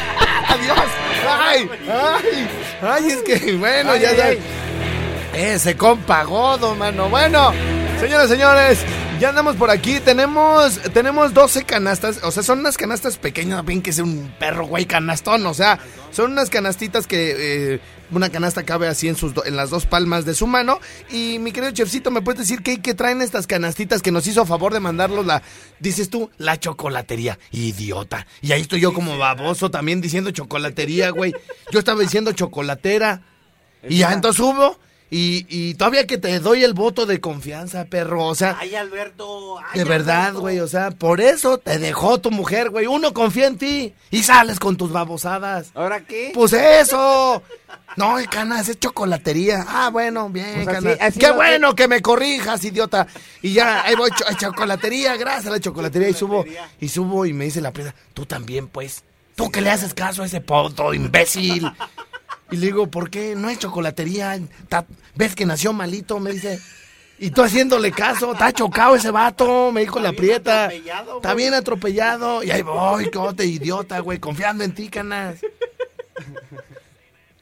¡Adiós! 0.49 0.79
¡Ay, 1.29 1.71
ay! 1.89 2.49
¡Ay, 2.83 3.07
es 3.07 3.23
que, 3.23 3.57
bueno, 3.57 3.93
Ay, 3.93 4.01
ya 4.01 4.09
ay, 4.11 4.17
sabes. 4.17 4.39
Ese 5.33 5.77
compa 5.77 6.25
godo, 6.25 6.75
mano. 6.75 7.09
Bueno, 7.09 7.53
señoras, 8.01 8.29
señores, 8.29 8.85
ya 9.21 9.31
andamos 9.31 9.57
por 9.57 9.71
aquí. 9.71 9.99
Tenemos, 10.01 10.79
tenemos 10.93 11.33
12 11.33 11.65
canastas. 11.65 12.21
O 12.23 12.31
sea, 12.31 12.43
son 12.43 12.59
unas 12.61 12.77
canastas 12.77 13.17
pequeñas. 13.17 13.65
Ven 13.65 13.81
que 13.83 13.91
es 13.91 13.99
un 13.99 14.33
perro, 14.39 14.67
güey, 14.67 14.85
canastón. 14.87 15.47
O 15.47 15.55
sea, 15.55 15.79
son 16.13 16.33
unas 16.33 16.51
canastitas 16.51 17.07
que 17.07 17.75
eh, 17.75 17.81
una 18.11 18.29
canasta 18.31 18.65
cabe 18.65 18.89
así 18.89 19.09
en, 19.09 19.17
sus 19.17 19.33
do- 19.33 19.45
en 19.47 19.57
las 19.57 19.71
dos 19.71 19.87
palmas 19.87 20.25
de 20.27 20.35
su 20.35 20.47
mano. 20.47 20.81
Y 21.11 21.39
mi 21.39 21.53
querido 21.53 21.73
chefcito, 21.73 22.11
¿me 22.11 22.21
puedes 22.21 22.41
decir 22.41 22.63
qué, 22.63 22.81
qué 22.83 22.93
traen 22.95 23.23
estas 23.23 23.47
canastitas 23.47 24.03
que 24.03 24.13
nos 24.13 24.27
hizo 24.27 24.45
favor 24.45 24.75
de 24.75 24.81
mandarlos 24.81 25.25
la, 25.25 25.43
dices 25.81 26.11
tú, 26.11 26.31
la 26.37 26.59
chocolatería? 26.61 27.39
Idiota. 27.53 28.27
Y 28.43 28.53
ahí 28.53 28.61
estoy 28.63 28.81
yo 28.81 28.93
como 28.93 29.17
baboso 29.17 29.71
también 29.71 30.01
diciendo 30.03 30.31
chocolatería, 30.31 31.11
güey. 31.11 31.33
Yo 31.73 31.79
estaba 31.79 32.01
diciendo 32.03 32.33
chocolatera. 32.33 33.23
Y 33.89 33.99
ya 33.99 34.13
entonces 34.13 34.37
subo. 34.45 34.79
Y, 35.09 35.47
y 35.49 35.75
todavía 35.75 36.05
que 36.05 36.19
te 36.19 36.41
doy 36.41 36.65
el 36.65 36.75
voto 36.75 37.07
de 37.07 37.21
confianza, 37.21 37.85
perro. 37.85 38.25
O 38.27 38.35
sea, 38.35 38.57
Ay, 38.59 38.75
Alberto. 38.75 39.59
ay, 39.61 39.79
de 39.79 39.85
verdad, 39.85 40.35
güey. 40.35 40.59
O 40.59 40.67
sea, 40.67 40.91
por 40.91 41.21
eso 41.21 41.59
te 41.59 41.79
dejó 41.79 42.19
tu 42.19 42.33
mujer, 42.33 42.71
güey. 42.71 42.87
Uno 42.89 43.15
confía 43.15 43.47
en 43.47 43.57
ti. 43.57 43.95
Y 44.11 44.25
sales 44.25 44.59
con 44.59 44.77
tus 44.77 44.91
babosadas. 44.91 45.71
¿Ahora 45.75 46.01
qué? 46.05 46.33
Pues 46.35 46.53
eso. 46.53 47.41
No, 47.97 48.17
canas, 48.31 48.69
es 48.69 48.81
chocolatería. 48.81 49.65
Ah, 49.69 49.91
bueno, 49.93 50.29
bien, 50.29 50.65
Pues 50.65 50.77
canas. 50.77 50.99
así 51.01 51.19
Qué 51.21 51.31
bueno 51.31 51.75
que 51.77 51.87
me 51.89 52.03
corrijas, 52.03 52.65
idiota. 52.65 53.07
Y 53.43 53.53
ya, 53.53 53.83
ahí 53.85 53.95
voy, 53.95 54.11
cho- 54.11 54.27
a 54.29 54.37
chocolatería, 54.37 55.17
gracias 55.17 55.47
a 55.47 55.51
la 55.51 55.61
chocolatería. 55.61 56.09
Y 56.09 56.15
subo, 56.15 56.45
y 56.81 56.89
subo 56.89 57.25
y 57.27 57.33
me 57.33 57.45
dice 57.45 57.61
la 57.61 57.73
presa, 57.73 57.95
tú 58.13 58.27
también, 58.27 58.67
pues. 58.69 59.05
Tú 59.37 59.51
que 59.51 59.61
le 59.61 59.71
haces 59.71 59.95
caso 59.95 60.23
a 60.23 60.27
ese 60.27 60.41
poto, 60.41 60.93
imbécil. 60.95 61.71
Y 62.51 62.57
le 62.57 62.67
digo, 62.67 62.89
¿por 62.89 63.11
qué? 63.11 63.35
No 63.35 63.51
es 63.51 63.59
chocolatería. 63.59 64.39
¿Ves 65.15 65.35
que 65.35 65.47
nació 65.47 65.73
malito? 65.73 66.21
Me 66.21 66.33
dice. 66.33 66.61
Y 67.19 67.31
tú 67.31 67.43
haciéndole 67.43 67.93
caso, 67.93 68.33
está 68.33 68.53
chocado 68.53 68.95
ese 68.95 69.11
vato, 69.11 69.73
me 69.73 69.81
dijo 69.81 69.99
la 69.99 70.11
bien 70.11 70.17
prieta. 70.21 70.67
atropellado, 70.67 71.17
Está 71.17 71.35
bien 71.35 71.55
atropellado. 71.55 72.43
Y 72.43 72.51
ahí 72.51 72.61
voy, 72.63 73.11
cote, 73.11 73.47
idiota, 73.47 74.01
güey, 74.01 74.19
confiando 74.19 74.65
en 74.65 74.75
ti, 74.75 74.89
canas. 74.91 75.39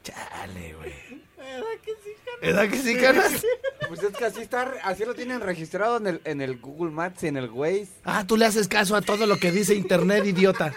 Chale, 0.03 0.73
güey. 0.75 0.93
¿Verdad 2.41 2.69
que 2.69 2.77
sí, 2.77 2.95
canas? 2.95 3.45
Pues 3.87 4.01
es 4.01 4.15
que 4.15 4.25
así 4.25 4.41
está, 4.41 4.73
así 4.83 5.03
lo 5.03 5.13
tienen 5.13 5.41
registrado 5.41 5.97
en 5.97 6.07
el, 6.07 6.21
en 6.23 6.41
el 6.41 6.57
Google 6.57 6.91
Maps 6.91 7.23
y 7.23 7.27
en 7.27 7.37
el 7.37 7.49
Waze. 7.49 7.89
Ah, 8.03 8.23
tú 8.25 8.37
le 8.37 8.45
haces 8.45 8.67
caso 8.67 8.95
a 8.95 9.01
todo 9.01 9.25
lo 9.25 9.37
que 9.37 9.51
dice 9.51 9.75
internet, 9.75 10.25
idiota. 10.25 10.73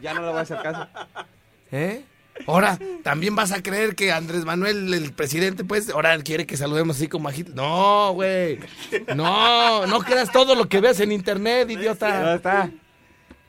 Ya 0.00 0.14
no 0.14 0.22
le 0.22 0.28
voy 0.28 0.38
a 0.38 0.42
hacer 0.42 0.62
caso. 0.62 0.88
¿Eh? 1.72 2.04
Ahora, 2.46 2.78
también 3.02 3.34
vas 3.34 3.52
a 3.52 3.62
creer 3.62 3.94
que 3.94 4.12
Andrés 4.12 4.44
Manuel, 4.44 4.92
el 4.92 5.12
presidente, 5.12 5.64
pues, 5.64 5.90
ahora 5.90 6.16
quiere 6.18 6.46
que 6.46 6.56
saludemos 6.56 6.96
así 6.96 7.08
como 7.08 7.28
agit. 7.28 7.48
No, 7.48 8.12
güey. 8.12 8.58
No, 9.14 9.86
no 9.86 10.00
creas 10.00 10.30
todo 10.32 10.54
lo 10.54 10.68
que 10.68 10.80
veas 10.80 11.00
en 11.00 11.12
internet, 11.12 11.70
idiota. 11.70 12.34
está. 12.34 12.70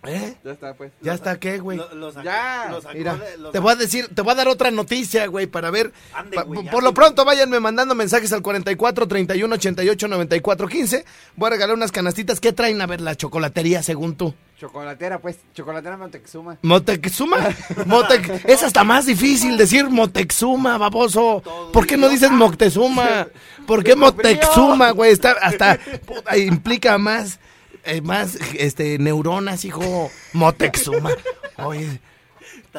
¿Eh? 0.04 0.36
Ya 0.44 0.52
está, 0.52 0.74
pues. 0.74 0.92
¿Ya 1.02 1.14
está 1.14 1.40
qué, 1.40 1.60
güey? 1.60 1.78
Ya, 1.78 2.68
lo 2.72 2.82
sacó 2.82 2.98
Mira, 2.98 3.20
te 3.52 3.60
voy 3.60 3.72
a 3.72 3.76
decir, 3.76 4.10
te 4.14 4.22
voy 4.24 4.32
a 4.32 4.36
dar 4.36 4.48
otra 4.48 4.72
noticia, 4.72 5.28
güey, 5.28 5.46
para 5.46 5.70
ver. 5.70 5.94
Ande, 6.14 6.36
Pa- 6.38 6.46
por 6.46 6.82
lo 6.84 6.92
pronto, 6.94 7.24
váyanme 7.24 7.60
mandando 7.60 7.94
mensajes 7.94 8.34
al 8.34 8.42
44 8.42 9.08
31 9.08 9.54
88 9.56 10.08
94 10.08 10.68
15. 10.68 11.06
Voy 11.36 11.48
a 11.48 11.50
regalar 11.52 11.76
unas 11.76 11.92
canastitas. 11.92 12.40
¿Qué 12.40 12.52
traen 12.52 12.82
a 12.82 12.88
ver 12.88 13.00
la 13.02 13.16
chocolatería, 13.16 13.84
según 13.84 14.16
tú? 14.16 14.34
Chocolatera, 14.60 15.20
pues. 15.20 15.38
Chocolatera 15.54 15.98
Montezuma. 15.98 16.58
¿Motexuma? 16.64 17.38
Motec- 17.86 18.42
es 18.46 18.64
hasta 18.64 18.84
más 18.84 19.06
difícil 19.06 19.56
decir 19.58 19.88
Motexuma, 19.90 20.78
baboso. 20.80 21.44
¿Por 21.72 21.86
qué 21.86 21.98
no 21.98 22.10
dices 22.10 22.32
Moctezuma? 22.32 23.28
¿Por 23.68 23.84
qué 23.84 23.96
Motexuma, 23.96 24.92
güey? 24.92 25.12
Está 25.12 25.32
hasta 25.34 25.78
puta, 26.06 26.38
implica 26.38 26.98
más 26.98 27.40
eh, 27.86 28.02
más 28.02 28.38
este 28.58 28.98
neuronas, 29.00 29.66
hijo. 29.66 30.12
Motexuma. 30.34 31.12
Oye, 31.58 32.00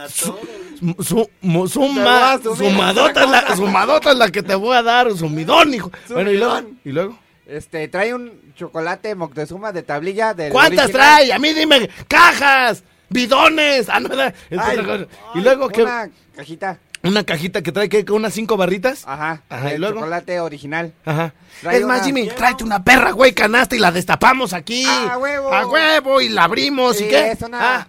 su, 0.09 0.33
Te 0.33 0.99
voy 1.05 1.69
suma, 1.69 2.41
sumadota, 2.43 3.25
es 3.25 3.31
la, 3.31 3.57
sumadota 3.57 4.13
es 4.13 4.17
la 4.17 4.31
que 4.31 4.43
te 4.43 4.55
voy 4.55 4.77
a 4.77 4.83
dar, 4.83 5.13
sumidón, 5.15 5.75
hijo. 5.75 5.91
Bueno, 6.09 6.31
y 6.31 6.39
luego, 6.39 6.61
y 6.85 6.93
luego. 6.93 7.19
Este, 7.47 7.89
trae 7.89 8.15
un 8.15 8.55
chocolate 8.55 9.15
Moctezuma 9.15 9.73
de 9.73 9.83
tablilla 9.83 10.33
del 10.33 10.53
¿Cuántas 10.53 10.87
original. 10.87 11.17
trae? 11.19 11.33
A 11.33 11.39
mí 11.39 11.53
dime, 11.53 11.91
cajas, 12.09 12.83
bidones. 13.11 13.89
Ah, 13.89 14.01
no. 14.01 14.09
Es 14.23 14.33
Ay, 14.59 14.79
otra 14.79 14.85
cosa. 14.85 15.07
y 15.35 15.41
luego, 15.41 15.69
¿qué? 15.69 15.83
Una 15.83 16.09
cajita. 16.35 16.79
Una 17.05 17.25
cajita 17.25 17.63
que 17.63 17.73
trae 17.73 17.89
que 17.89 18.05
unas 18.13 18.33
cinco 18.33 18.57
barritas. 18.57 19.03
Ajá. 19.07 19.43
Ajá, 19.49 19.71
¿y 19.71 19.75
el 19.75 19.81
luego? 19.81 19.97
chocolate 20.01 20.39
original. 20.41 20.93
Ajá. 21.05 21.35
Trae 21.61 21.79
es 21.79 21.85
más, 21.87 22.05
Jimmy, 22.05 22.29
tráete 22.29 22.63
una 22.63 22.85
perra, 22.85 23.11
güey, 23.11 23.33
canasta 23.33 23.75
y 23.75 23.81
la 23.81 23.91
destapamos 23.91 24.53
aquí. 24.53 24.85
¡A 24.87 25.19
huevo! 25.19 25.53
A 25.53 25.67
huevo 25.67 26.21
y 26.21 26.29
la 26.29 26.45
abrimos. 26.45 27.01
¿Y 27.01 27.09
qué? 27.09 27.33
es 27.33 27.43
una- 27.43 27.59
Ah, 27.81 27.87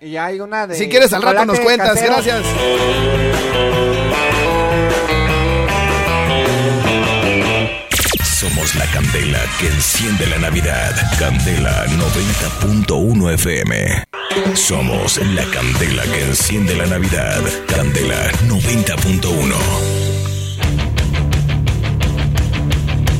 Y 0.00 0.16
hay 0.16 0.40
una 0.40 0.66
de. 0.66 0.74
si 0.74 0.88
quieres 0.88 1.12
al 1.14 1.22
rato 1.22 1.44
nos 1.46 1.58
cuentas. 1.60 1.94
casero. 1.94 2.14
Gracias. 2.14 2.44
Somos 8.24 8.74
la 8.74 8.86
candela 8.86 9.40
que 9.58 9.66
enciende 9.66 10.26
la 10.26 10.38
Navidad. 10.38 10.94
Candela 11.18 11.86
90.1 11.86 13.30
FM. 13.34 14.04
Somos 14.54 15.18
la 15.34 15.44
candela 15.46 16.04
que 16.04 16.22
enciende 16.22 16.76
la 16.76 16.86
Navidad. 16.86 17.42
Candela 17.66 18.30
90.1. 18.46 19.54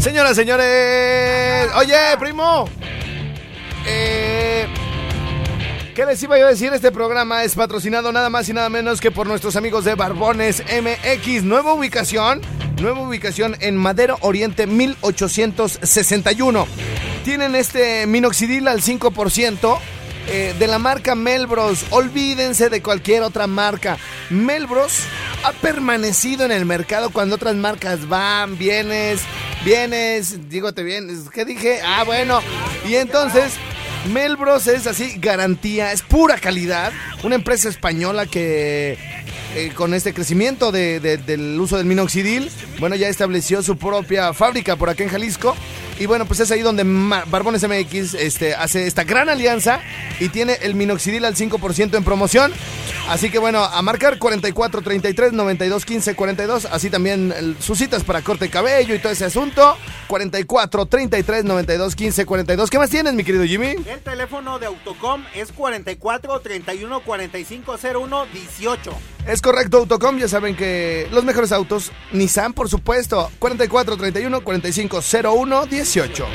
Señoras, 0.01 0.37
señores. 0.37 1.69
Oye, 1.77 1.97
primo. 2.21 2.69
Eh, 3.87 4.69
¿Qué 5.97 6.07
les 6.07 6.23
iba 6.23 6.39
yo 6.39 6.47
a 6.47 6.51
decir? 6.51 6.73
Este 6.73 6.93
programa 6.93 7.43
es 7.43 7.57
patrocinado 7.57 8.13
nada 8.13 8.31
más 8.31 8.49
y 8.49 8.53
nada 8.53 8.69
menos 8.69 9.01
que 9.01 9.11
por 9.11 9.27
nuestros 9.27 9.57
amigos 9.57 9.85
de 9.85 9.97
Barbones 9.97 10.63
MX. 10.63 11.43
Nueva 11.43 11.75
ubicación. 11.75 12.41
Nueva 12.81 13.01
ubicación 13.01 13.57
en 13.59 13.77
Madero 13.77 14.17
Oriente 14.21 14.69
1861. 14.69 16.67
Tienen 17.25 17.57
este 17.57 18.07
minoxidil 18.07 18.69
al 18.69 18.81
5%. 18.81 19.79
Eh, 20.31 20.55
de 20.59 20.67
la 20.67 20.79
marca 20.79 21.15
Melbros. 21.15 21.85
Olvídense 21.91 22.71
de 22.71 22.83
cualquier 22.83 23.23
otra 23.23 23.47
marca. 23.47 23.99
Melbros 24.31 25.01
ha 25.43 25.53
permanecido 25.53 26.45
en 26.45 26.53
el 26.53 26.65
mercado 26.65 27.11
cuando 27.11 27.35
otras 27.35 27.57
marcas 27.57 28.09
van, 28.09 28.57
vienes, 28.57 29.23
vienes, 29.65 30.49
dígote 30.49 30.83
bien, 30.85 31.09
¿qué 31.35 31.45
dije? 31.45 31.81
Ah, 31.85 32.05
bueno. 32.05 32.41
Y 32.89 32.95
entonces, 32.95 33.55
Melbros 34.13 34.67
es 34.67 34.87
así, 34.87 35.17
garantía, 35.19 35.93
es 35.93 36.03
pura 36.03 36.39
calidad. 36.39 36.93
Una 37.25 37.35
empresa 37.35 37.69
española 37.69 38.27
que 38.27 38.99
eh, 39.57 39.73
con 39.75 39.95
este 39.95 40.15
crecimiento 40.15 40.71
de- 40.73 41.01
de- 41.01 41.17
del 41.17 41.59
uso 41.61 41.77
del 41.77 41.87
minoxidil, 41.87 42.51
bueno, 42.79 42.97
ya 42.97 43.09
estableció 43.09 43.63
su 43.63 43.77
propia 43.77 44.33
fábrica 44.33 44.77
por 44.77 44.91
acá 44.91 45.03
en 45.05 45.11
Jalisco. 45.11 45.57
Y 45.99 46.07
bueno, 46.07 46.25
pues 46.25 46.41
es 46.41 46.51
ahí 46.51 46.61
donde 46.63 46.83
Barbones 47.27 47.63
MX 47.63 48.15
este, 48.15 48.55
hace 48.55 48.87
esta 48.87 49.05
gran 49.05 49.29
alianza 49.29 49.81
y 50.19 50.29
tiene 50.31 50.57
el 50.63 50.75
minoxidil 50.75 51.25
al 51.27 51.35
5% 51.37 51.97
en 51.97 52.05
promoción. 52.05 52.53
Así 53.11 53.29
que 53.29 53.41
bueno, 53.41 53.65
a 53.65 53.83
marcar 53.83 54.19
44 54.21 54.83
33 54.83 55.33
92 55.33 55.85
15 55.85 56.15
42. 56.15 56.65
Así 56.67 56.91
también 56.91 57.35
el- 57.37 57.57
sus 57.61 57.77
citas 57.77 58.05
para 58.05 58.23
corte 58.23 58.45
de 58.45 58.51
cabello 58.53 58.95
y 58.95 59.01
todo 59.01 59.11
ese 59.13 59.25
asunto. 59.25 59.77
44 60.07 60.87
33 60.87 61.45
92 61.45 61.97
15 61.97 62.25
42. 62.25 62.71
¿Qué 62.71 62.79
más 62.79 62.89
tienes, 62.89 63.15
mi 63.15 63.25
querido 63.25 63.45
Jimmy? 63.45 63.75
El 63.85 64.01
teléfono 64.05 64.61
de 64.61 64.67
Autocom 64.67 65.25
es 65.35 65.51
44 65.51 66.39
31 66.41 67.01
45 67.01 67.77
01 67.83 68.27
18. 68.33 68.93
Es 69.27 69.43
correcto, 69.43 69.79
Autocom. 69.79 70.17
Ya 70.19 70.29
saben 70.29 70.55
que 70.55 71.09
los 71.11 71.25
mejores 71.25 71.51
autos, 71.51 71.91
Nissan, 72.13 72.53
por 72.53 72.69
supuesto. 72.69 73.29
44 73.41 73.97
31 73.97 74.41
45 74.43 75.01
01 75.25 75.67
18. 75.67 76.27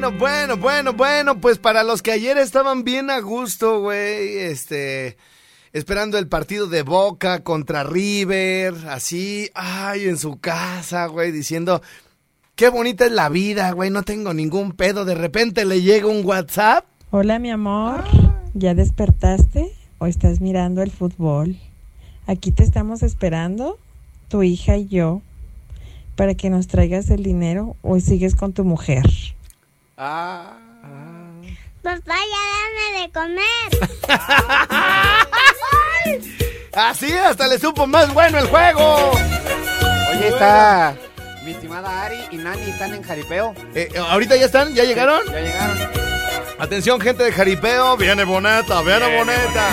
Bueno, 0.00 0.18
bueno, 0.18 0.56
bueno, 0.56 0.92
bueno, 0.94 1.40
pues 1.42 1.58
para 1.58 1.82
los 1.82 2.00
que 2.00 2.10
ayer 2.10 2.38
estaban 2.38 2.84
bien 2.84 3.10
a 3.10 3.20
gusto, 3.20 3.82
güey, 3.82 4.38
este, 4.38 5.18
esperando 5.74 6.16
el 6.16 6.26
partido 6.26 6.68
de 6.68 6.80
Boca 6.80 7.44
contra 7.44 7.84
River, 7.84 8.72
así, 8.88 9.50
ay, 9.52 10.08
en 10.08 10.16
su 10.16 10.40
casa, 10.40 11.04
güey, 11.04 11.32
diciendo, 11.32 11.82
qué 12.56 12.70
bonita 12.70 13.04
es 13.04 13.12
la 13.12 13.28
vida, 13.28 13.72
güey, 13.72 13.90
no 13.90 14.02
tengo 14.02 14.32
ningún 14.32 14.72
pedo, 14.72 15.04
de 15.04 15.16
repente 15.16 15.66
le 15.66 15.82
llega 15.82 16.06
un 16.06 16.24
WhatsApp. 16.24 16.86
Hola, 17.10 17.38
mi 17.38 17.50
amor. 17.50 18.04
¿Ya 18.54 18.72
despertaste 18.72 19.70
o 19.98 20.06
estás 20.06 20.40
mirando 20.40 20.80
el 20.80 20.90
fútbol? 20.90 21.58
Aquí 22.26 22.52
te 22.52 22.62
estamos 22.62 23.02
esperando, 23.02 23.78
tu 24.28 24.42
hija 24.42 24.78
y 24.78 24.88
yo, 24.88 25.20
para 26.16 26.34
que 26.34 26.48
nos 26.48 26.68
traigas 26.68 27.10
el 27.10 27.22
dinero 27.22 27.76
o 27.82 28.00
sigues 28.00 28.34
con 28.34 28.54
tu 28.54 28.64
mujer. 28.64 29.04
Ah. 30.02 30.56
Papá, 31.82 32.16
ya 32.32 32.42
dame 32.56 32.86
de 33.02 33.12
comer. 33.12 33.68
Así 36.72 37.12
hasta 37.12 37.46
le 37.48 37.58
supo 37.58 37.86
más 37.86 38.14
bueno 38.14 38.38
el 38.38 38.46
juego. 38.48 39.10
Oye, 40.10 40.28
está 40.28 40.96
mi 41.44 41.52
estimada 41.52 42.04
Ari 42.04 42.18
y 42.30 42.36
Nani 42.36 42.70
están 42.70 42.94
en 42.94 43.02
jaripeo. 43.02 43.54
Eh, 43.74 43.90
¿Ahorita 44.08 44.36
ya 44.36 44.46
están? 44.46 44.74
¿Ya 44.74 44.84
llegaron? 44.84 45.20
Ya 45.26 45.40
llegaron. 45.40 45.76
Atención, 46.58 46.98
gente 47.00 47.22
de 47.24 47.32
Jaripeo, 47.32 47.98
viene 47.98 48.24
Boneta, 48.24 48.80
viene 48.80 49.18
Boneta. 49.18 49.68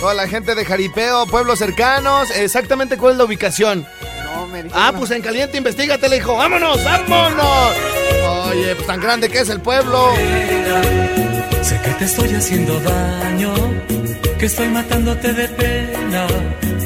Toda 0.00 0.14
la 0.14 0.28
gente 0.28 0.54
de 0.54 0.64
Jaripeo, 0.64 1.26
pueblos 1.26 1.58
cercanos, 1.58 2.30
exactamente 2.30 2.96
cuál 2.96 3.12
es 3.12 3.18
la 3.18 3.24
ubicación. 3.24 3.86
No, 4.24 4.46
me 4.46 4.62
dijo 4.62 4.74
Ah, 4.78 4.92
pues 4.96 5.10
en 5.10 5.20
caliente, 5.20 5.58
investigate, 5.58 6.08
le 6.08 6.16
dijo, 6.16 6.36
vámonos, 6.36 6.82
vámonos. 6.84 7.99
Oye, 8.60 8.74
pues 8.74 8.86
tan 8.86 9.00
grande 9.00 9.30
que 9.30 9.38
es 9.38 9.48
el 9.48 9.60
pueblo. 9.60 10.12
Sé 11.62 11.80
que 11.82 11.90
te 11.98 12.04
estoy 12.04 12.34
haciendo 12.34 12.78
daño, 12.80 13.54
que 14.38 14.46
estoy 14.46 14.68
matándote 14.68 15.32
de 15.32 15.48
pena. 15.48 16.26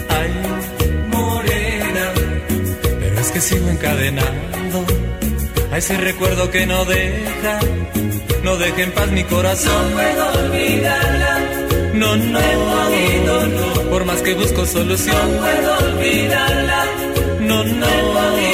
Ay, 0.08 0.30
morena, 1.08 2.12
pero 3.00 3.20
es 3.20 3.30
que 3.32 3.40
sigo 3.40 3.68
encadenando 3.68 4.84
a 5.72 5.78
ese 5.78 5.96
recuerdo 5.96 6.48
que 6.52 6.64
no 6.64 6.84
deja, 6.84 7.58
no 8.44 8.56
deja 8.56 8.82
en 8.82 8.92
paz 8.92 9.10
mi 9.10 9.24
corazón. 9.24 9.90
No 9.90 9.96
puedo 9.96 10.44
olvidarla. 10.44 11.40
No, 11.94 12.16
no, 12.16 12.40
no, 12.40 13.90
por 13.90 14.04
más 14.04 14.22
que 14.22 14.34
busco 14.34 14.64
solución. 14.64 15.16
No 15.16 15.40
puedo 15.40 15.78
olvidarla. 15.78 16.84
No, 17.40 17.64
no, 17.64 17.87
no, 17.87 18.54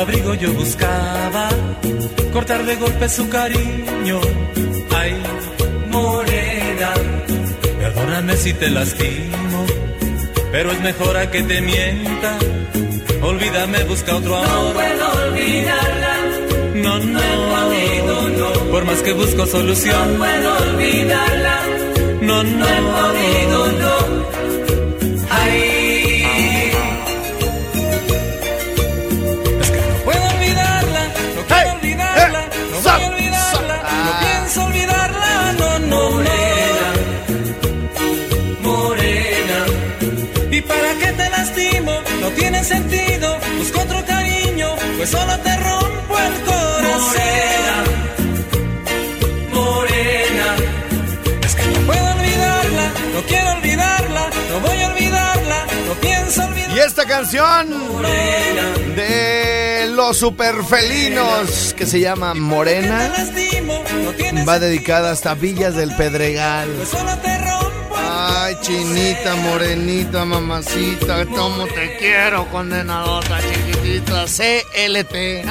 abrigo 0.00 0.34
yo 0.34 0.52
buscaba 0.52 1.48
cortar 2.32 2.64
de 2.64 2.76
golpe 2.76 3.08
su 3.08 3.28
cariño. 3.28 4.20
Ay, 4.96 5.14
morena, 5.88 6.90
perdóname 7.78 8.36
si 8.36 8.52
te 8.54 8.70
lastimo, 8.70 9.66
pero 10.52 10.72
es 10.72 10.80
mejor 10.80 11.16
a 11.16 11.30
que 11.30 11.42
te 11.42 11.60
mienta. 11.60 12.38
Olvídame, 13.22 13.84
busca 13.84 14.16
otro 14.16 14.36
amor. 14.36 14.48
No 14.48 14.72
puedo 14.72 15.06
olvidarla. 15.26 16.16
No, 16.76 16.98
no, 16.98 18.28
no, 18.38 18.52
por 18.70 18.84
más 18.86 19.02
que 19.02 19.12
busco 19.12 19.44
solución. 19.46 20.12
No 20.12 20.18
puedo 20.18 20.56
olvidarla. 20.58 21.60
No, 22.22 22.42
no, 22.42 22.66
no. 22.66 23.06
Ay. 23.06 24.09
Tiene 42.60 42.64
sentido, 42.64 43.38
busco 43.58 43.80
otro 43.80 44.04
cariño, 44.06 44.68
pues 44.96 45.10
solo 45.10 45.38
te 45.38 45.56
rompo 45.56 46.18
el 46.18 46.40
corazón. 46.44 47.84
Morena, 49.52 50.56
es 51.42 51.54
que 51.54 51.64
no 51.66 51.80
puedo 51.86 52.12
olvidarla, 52.12 52.92
no 53.14 53.22
quiero 53.26 53.52
olvidarla, 53.52 54.30
no 54.50 54.60
voy 54.60 54.82
a 54.82 54.88
olvidarla, 54.88 55.66
no 55.86 55.94
pienso 55.94 56.44
olvidarla. 56.44 56.76
Y 56.76 56.78
esta 56.80 57.06
canción 57.06 57.68
de 58.96 59.88
los 59.90 60.18
superfelinos 60.18 61.74
que 61.76 61.86
se 61.86 62.00
llama 62.00 62.34
Morena 62.34 63.10
va 64.48 64.58
dedicada 64.58 65.12
hasta 65.12 65.34
Villas 65.34 65.76
del 65.76 65.94
Pedregal. 65.96 66.68
Ay, 66.68 67.39
chinita, 68.60 69.36
morenita, 69.36 70.24
mamacita, 70.24 71.26
cómo 71.26 71.66
te 71.66 71.96
quiero, 71.98 72.46
condenadota 72.46 73.38
chiquitita, 73.40 74.24
CLT. 74.26 75.44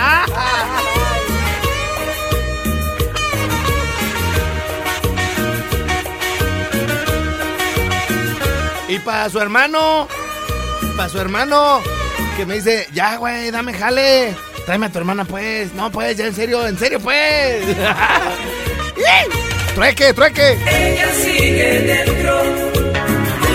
Y 8.90 9.00
para 9.00 9.30
su 9.30 9.40
hermano, 9.40 10.08
para 10.98 11.10
su 11.10 11.20
hermano, 11.20 11.82
que 12.36 12.46
me 12.46 12.56
dice, 12.56 12.88
ya, 12.94 13.18
güey, 13.18 13.52
dame 13.52 13.74
jale. 13.74 14.36
Tráeme 14.66 14.88
a 14.88 14.90
tu 14.90 14.98
hermana, 14.98 15.26
pues. 15.26 15.74
No, 15.74 15.92
pues, 15.92 16.18
ya 16.18 16.26
en 16.26 16.34
serio, 16.34 16.68
en 16.68 16.78
serio, 16.78 17.00
pues. 17.00 17.66
trueque, 19.76 20.14
trueque. 20.14 20.58
Ella 20.68 21.14
sigue 21.14 21.80
dentro, 21.82 22.69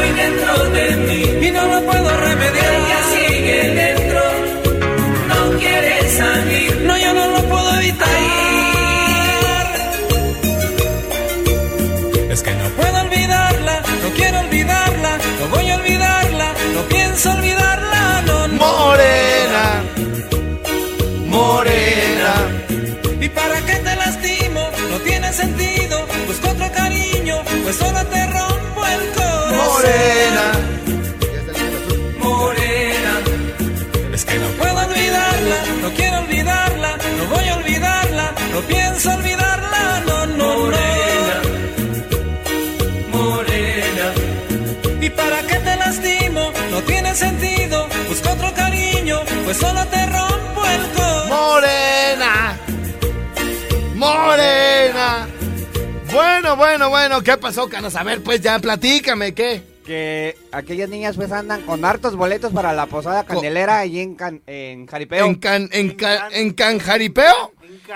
muy 0.04 0.12
dentro 0.16 0.70
de 0.70 0.96
mí. 0.96 1.46
Y 1.46 1.50
no 1.50 1.62
lo 1.66 1.86
puedo 1.86 2.08
remediar. 2.28 2.72
Ella 2.80 3.00
sigue 3.14 3.60
dentro, 3.82 4.22
no 5.30 5.58
quiere 5.58 6.10
salir. 6.10 6.80
No, 6.86 6.98
yo 6.98 7.14
no 7.14 7.26
lo 7.28 7.42
puedo 7.44 7.74
evitar. 7.80 8.08
Es 12.30 12.42
que 12.42 12.50
no 12.50 12.68
puedo 12.80 13.00
olvidarla, 13.06 13.82
no 14.02 14.08
quiero 14.16 14.40
olvidarla, 14.40 15.18
no 15.40 15.48
voy 15.54 15.70
a 15.70 15.76
olvidarla, 15.76 16.48
no 16.74 16.82
pienso 16.94 17.30
olvidarla, 17.30 18.22
no, 18.26 18.48
no. 18.48 18.54
Morena, 18.54 19.66
morena. 21.26 22.34
¿Y 23.20 23.28
para 23.28 23.60
qué 23.66 23.76
te 23.86 23.96
lastimo? 23.96 24.60
No 24.90 24.96
tiene 24.98 25.32
sentido, 25.32 26.06
busco 26.26 26.48
otro 26.50 26.70
cariño, 26.72 27.36
pues 27.64 27.76
solo 27.76 28.04
te. 28.06 28.23
Morena. 29.84 30.46
Morena, 32.18 33.14
es 34.14 34.24
que 34.24 34.38
no 34.38 34.48
puedo 34.58 34.78
olvidarla, 34.78 35.56
no 35.82 35.90
quiero 35.90 36.18
olvidarla, 36.20 36.98
no 37.18 37.24
voy 37.34 37.48
a 37.48 37.56
olvidarla, 37.56 38.34
no 38.52 38.60
pienso 38.62 39.10
olvidarla, 39.12 40.02
no, 40.06 40.26
no, 40.26 40.56
morena, 40.56 41.36
morena. 43.12 44.06
¿Y 45.02 45.10
para 45.10 45.42
qué 45.42 45.56
te 45.56 45.76
lastimo? 45.76 46.50
No 46.70 46.80
tiene 46.84 47.14
sentido, 47.14 47.86
busco 48.08 48.30
otro 48.30 48.54
cariño, 48.54 49.20
pues 49.44 49.58
solo 49.58 49.84
te 49.88 50.06
rompo 50.06 50.64
el 50.64 50.80
corazón. 50.96 51.28
Morena. 51.28 52.58
Morena. 53.96 55.28
Bueno, 56.10 56.56
bueno, 56.56 56.88
bueno, 56.88 57.22
¿qué 57.22 57.36
pasó, 57.36 57.68
Canas? 57.68 57.96
A 57.96 58.02
ver, 58.02 58.22
pues 58.22 58.40
ya 58.40 58.58
platícame, 58.60 59.34
¿qué? 59.34 59.73
Que 59.84 60.36
aquellas 60.50 60.88
niñas 60.88 61.16
pues 61.16 61.30
andan 61.30 61.60
con 61.62 61.84
hartos 61.84 62.16
boletos 62.16 62.52
para 62.52 62.72
la 62.72 62.86
posada 62.86 63.24
candelera 63.24 63.80
allí 63.80 64.00
en, 64.00 64.14
can- 64.14 64.40
en 64.46 64.86
Jaripeo. 64.86 65.26
¿En, 65.26 65.34
can, 65.34 65.68
en, 65.72 65.90
ca- 65.90 66.28
en 66.32 66.52
Canjaripeo? 66.54 67.52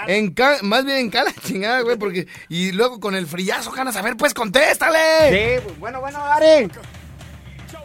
En 0.06 0.32
can, 0.34 0.56
más 0.64 0.84
bien 0.84 0.98
en 0.98 1.10
cala 1.10 1.32
chingada, 1.42 1.80
güey, 1.80 1.96
porque... 1.96 2.26
Y 2.50 2.72
luego 2.72 3.00
con 3.00 3.14
el 3.14 3.26
frillazo, 3.26 3.70
ganas, 3.72 3.96
a 3.96 4.02
ver, 4.02 4.16
pues, 4.18 4.34
contéstale. 4.34 4.98
Sí, 5.30 5.62
pues, 5.64 5.78
bueno, 5.78 6.00
bueno, 6.00 6.18
Ari. 6.22 6.68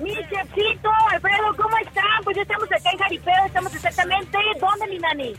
Mi 0.02 0.14
chefcito, 0.16 0.90
Alfredo, 1.10 1.56
¿cómo 1.56 1.78
están? 1.78 2.04
Pues 2.26 2.36
ya 2.36 2.42
estamos 2.42 2.66
acá 2.66 2.92
en 2.92 2.98
Jaripeo, 2.98 3.46
estamos 3.46 3.74
exactamente, 3.76 4.38
¿dónde, 4.60 4.88
mi 4.88 4.98
nani? 5.00 5.34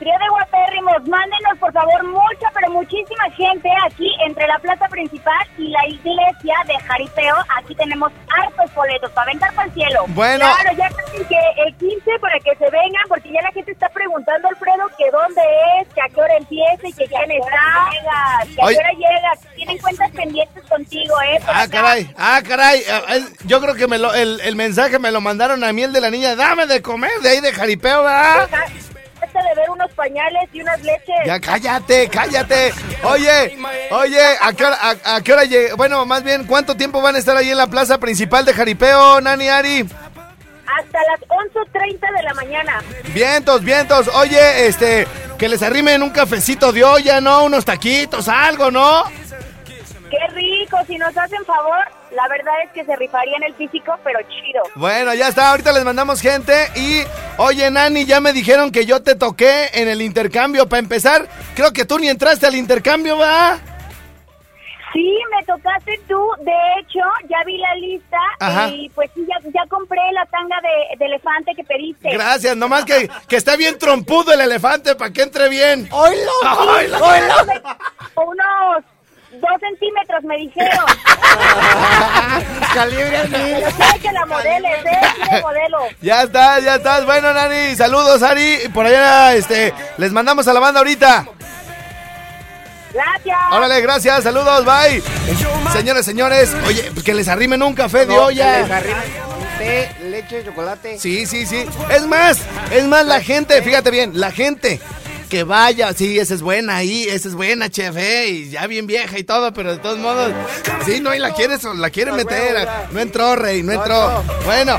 Trío 0.00 0.14
de 0.18 0.28
guapérrimos, 0.30 1.06
mándenos 1.08 1.58
por 1.60 1.70
favor 1.74 2.02
mucha, 2.06 2.48
pero 2.54 2.70
muchísima 2.72 3.30
gente 3.36 3.68
aquí 3.86 4.08
entre 4.26 4.46
la 4.46 4.58
plaza 4.58 4.88
principal 4.88 5.46
y 5.58 5.68
la 5.68 5.86
iglesia 5.88 6.54
de 6.66 6.74
Jaripeo. 6.86 7.36
Aquí 7.58 7.74
tenemos 7.74 8.10
hartos 8.34 8.74
boletos 8.74 9.10
para 9.12 9.28
aventar 9.30 9.52
para 9.54 9.68
el 9.68 9.74
cielo. 9.74 10.04
Bueno. 10.08 10.46
Claro, 10.62 10.76
ya 10.78 10.88
saben 10.90 11.28
que 11.28 11.36
el 11.66 11.76
15 11.76 12.18
para 12.18 12.38
que 12.40 12.56
se 12.56 12.70
vengan, 12.70 13.02
porque 13.08 13.30
ya 13.30 13.42
la 13.42 13.52
gente 13.52 13.72
está 13.72 13.90
preguntando, 13.90 14.48
Alfredo, 14.48 14.88
que 14.96 15.10
dónde 15.10 15.42
es, 15.82 15.88
que 15.92 16.00
a 16.00 16.08
qué 16.08 16.20
hora 16.22 16.36
empieza 16.38 16.88
y 16.88 16.92
que 16.94 17.04
quién 17.06 17.30
está. 17.32 17.90
Que 18.54 18.62
a 18.62 18.68
qué 18.68 18.76
hora 18.78 18.92
llega. 18.92 19.54
Tienen 19.54 19.78
cuentas 19.78 20.10
pendientes 20.12 20.64
contigo, 20.66 21.14
¿eh? 21.22 21.38
Ah, 21.46 21.62
acá. 21.64 21.70
caray, 21.82 22.14
ah, 22.16 22.40
caray. 22.48 22.82
ah, 22.90 23.02
es- 23.16 23.36
Yo 23.44 23.60
creo 23.60 23.74
que 23.74 23.86
me 23.86 23.98
lo, 23.98 24.14
el, 24.14 24.40
el 24.40 24.56
mensaje 24.56 24.98
me 24.98 25.10
lo 25.12 25.20
mandaron 25.20 25.62
a 25.62 25.74
miel 25.74 25.92
de 25.92 26.00
la 26.00 26.10
niña. 26.10 26.36
Dame 26.36 26.66
de 26.66 26.80
comer 26.80 27.10
de 27.22 27.28
ahí 27.28 27.40
de 27.42 27.52
jaripeo, 27.52 28.02
¿verdad? 28.02 28.48
Deja 28.48 28.64
de 29.42 29.54
ver 29.54 29.70
unos 29.70 29.90
pañales 29.92 30.48
y 30.52 30.60
unas 30.60 30.80
leches. 30.82 31.14
Ya 31.26 31.40
cállate, 31.40 32.08
cállate. 32.08 32.72
Oye, 33.04 33.58
oye, 33.90 34.20
¿a 34.40 34.52
qué 34.52 34.64
hora, 34.64 34.78
a, 34.80 35.16
a 35.16 35.20
qué 35.22 35.32
hora 35.32 35.44
lleg- 35.44 35.76
Bueno, 35.76 36.04
más 36.06 36.22
bien, 36.24 36.44
¿cuánto 36.46 36.76
tiempo 36.76 37.00
van 37.02 37.16
a 37.16 37.18
estar 37.18 37.36
ahí 37.36 37.50
en 37.50 37.56
la 37.58 37.66
plaza 37.66 37.98
principal 37.98 38.44
de 38.44 38.54
Jaripeo, 38.54 39.20
Nani 39.20 39.48
Ari? 39.48 39.80
Hasta 39.80 40.98
las 41.10 41.20
11.30 41.28 42.16
de 42.16 42.22
la 42.22 42.34
mañana. 42.34 42.82
Vientos, 43.12 43.62
vientos. 43.64 44.06
Oye, 44.14 44.66
este, 44.68 45.06
que 45.36 45.48
les 45.48 45.62
arrimen 45.62 46.02
un 46.02 46.10
cafecito 46.10 46.72
de 46.72 46.84
olla, 46.84 47.20
¿no? 47.20 47.42
Unos 47.44 47.64
taquitos, 47.64 48.28
algo, 48.28 48.70
¿no? 48.70 49.02
Qué 50.10 50.18
rico, 50.34 50.76
si 50.88 50.98
nos 50.98 51.16
hacen 51.16 51.44
favor, 51.44 51.78
la 52.10 52.26
verdad 52.28 52.54
es 52.64 52.70
que 52.72 52.84
se 52.84 52.96
rifarían 52.96 53.44
el 53.44 53.54
físico, 53.54 53.96
pero 54.02 54.18
chido. 54.22 54.62
Bueno, 54.74 55.14
ya 55.14 55.28
está, 55.28 55.50
ahorita 55.50 55.72
les 55.72 55.84
mandamos 55.84 56.20
gente 56.20 56.52
y, 56.74 57.02
oye, 57.38 57.70
Nani, 57.70 58.04
ya 58.04 58.20
me 58.20 58.32
dijeron 58.32 58.72
que 58.72 58.86
yo 58.86 59.02
te 59.02 59.14
toqué 59.14 59.70
en 59.72 59.88
el 59.88 60.02
intercambio. 60.02 60.68
Para 60.68 60.80
empezar, 60.80 61.28
creo 61.54 61.72
que 61.72 61.84
tú 61.84 61.98
ni 61.98 62.08
entraste 62.08 62.46
al 62.46 62.56
intercambio, 62.56 63.18
¿va? 63.18 63.58
Sí, 64.92 65.18
me 65.30 65.44
tocaste 65.46 66.00
tú, 66.08 66.20
de 66.40 66.52
hecho, 66.80 66.98
ya 67.28 67.38
vi 67.46 67.56
la 67.58 67.74
lista 67.76 68.18
Ajá. 68.40 68.68
y 68.70 68.88
pues 68.88 69.08
sí, 69.14 69.24
ya, 69.24 69.36
ya 69.54 69.64
compré 69.68 70.00
la 70.12 70.26
tanga 70.26 70.56
de, 70.60 70.96
de 70.98 71.06
elefante 71.06 71.52
que 71.54 71.62
pediste. 71.62 72.10
Gracias, 72.12 72.56
nomás 72.56 72.84
que, 72.84 73.08
que 73.28 73.36
está 73.36 73.54
bien 73.54 73.78
trompudo 73.78 74.32
el 74.32 74.40
elefante 74.40 74.96
para 74.96 75.12
que 75.12 75.22
entre 75.22 75.48
bien. 75.48 75.88
¡Oilo! 75.92 76.32
¡Oilo! 76.58 76.98
Unos 78.16 78.84
dos 79.40 79.60
centímetros 79.60 80.22
me 80.24 80.36
dijeron. 80.36 80.84
Calibre 82.74 83.16
al 83.16 83.28
mil. 83.30 83.40
Pero 83.54 83.70
sé 83.70 83.98
que 84.00 84.12
la 84.12 84.26
modeles, 84.26 84.84
¿eh? 84.86 85.40
Modelo. 85.42 85.78
Ya 86.00 86.22
estás, 86.22 86.62
ya 86.62 86.76
estás. 86.76 87.04
Bueno, 87.04 87.32
Nani, 87.32 87.74
saludos, 87.76 88.22
Ari. 88.22 88.68
Por 88.72 88.86
allá, 88.86 89.34
este, 89.34 89.74
les 89.98 90.12
mandamos 90.12 90.46
a 90.48 90.52
la 90.52 90.60
banda 90.60 90.80
ahorita. 90.80 91.26
Gracias. 92.92 93.38
Órale, 93.52 93.80
gracias, 93.80 94.24
saludos, 94.24 94.64
bye. 94.64 95.00
Señores, 95.72 96.04
señores, 96.04 96.52
oye, 96.66 96.90
pues 96.92 97.04
que 97.04 97.14
les 97.14 97.28
arrimen 97.28 97.62
un 97.62 97.74
café 97.74 98.00
de 98.00 98.14
No, 98.14 98.24
olla. 98.24 98.52
que 98.56 98.62
les 98.62 98.70
arrimen 98.70 99.02
un 99.38 99.58
té, 99.58 99.90
leche, 100.06 100.44
chocolate. 100.44 100.98
Sí, 100.98 101.24
sí, 101.24 101.46
sí. 101.46 101.64
Es 101.90 102.04
más, 102.06 102.38
es 102.72 102.84
más, 102.86 103.06
la 103.06 103.20
gente, 103.20 103.62
fíjate 103.62 103.92
bien, 103.92 104.18
la 104.18 104.32
gente 104.32 104.80
que 105.30 105.44
vaya, 105.44 105.94
sí, 105.94 106.18
esa 106.18 106.34
es 106.34 106.42
buena 106.42 106.76
ahí, 106.76 107.04
esa 107.04 107.28
es 107.28 107.34
buena, 107.34 107.70
chef, 107.70 107.96
eh, 107.96 108.28
y 108.28 108.50
ya 108.50 108.66
bien 108.66 108.86
vieja 108.86 109.16
y 109.16 109.24
todo, 109.24 109.54
pero 109.54 109.70
de 109.70 109.78
todos 109.78 109.96
modos, 109.96 110.32
sí, 110.84 111.00
no, 111.00 111.14
y 111.14 111.20
la 111.20 111.32
quiere, 111.32 111.56
la 111.76 111.88
quiere 111.88 112.12
meter, 112.12 112.68
no 112.90 113.00
entró, 113.00 113.36
rey, 113.36 113.62
no 113.62 113.72
entró. 113.72 114.22
Bueno, 114.44 114.76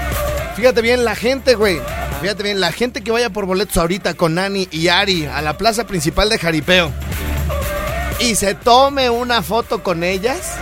fíjate 0.56 0.82
bien, 0.82 1.06
la 1.06 1.16
gente, 1.16 1.56
güey, 1.56 1.80
fíjate 2.22 2.44
bien, 2.44 2.60
la 2.60 2.74
gente 2.74 3.02
que 3.02 3.12
vaya 3.12 3.30
por 3.30 3.46
boletos 3.46 3.78
ahorita 3.78 4.14
con 4.16 4.36
Nani 4.36 4.68
y 4.72 4.90
Ari 4.90 5.26
a 5.26 5.42
la 5.42 5.58
plaza 5.58 5.88
principal 5.88 6.30
de 6.30 6.38
Jaripeo 6.38 6.92
y 8.20 8.36
se 8.36 8.54
tome 8.54 9.10
una 9.10 9.42
foto 9.42 9.82
con 9.82 10.04
ellas, 10.04 10.58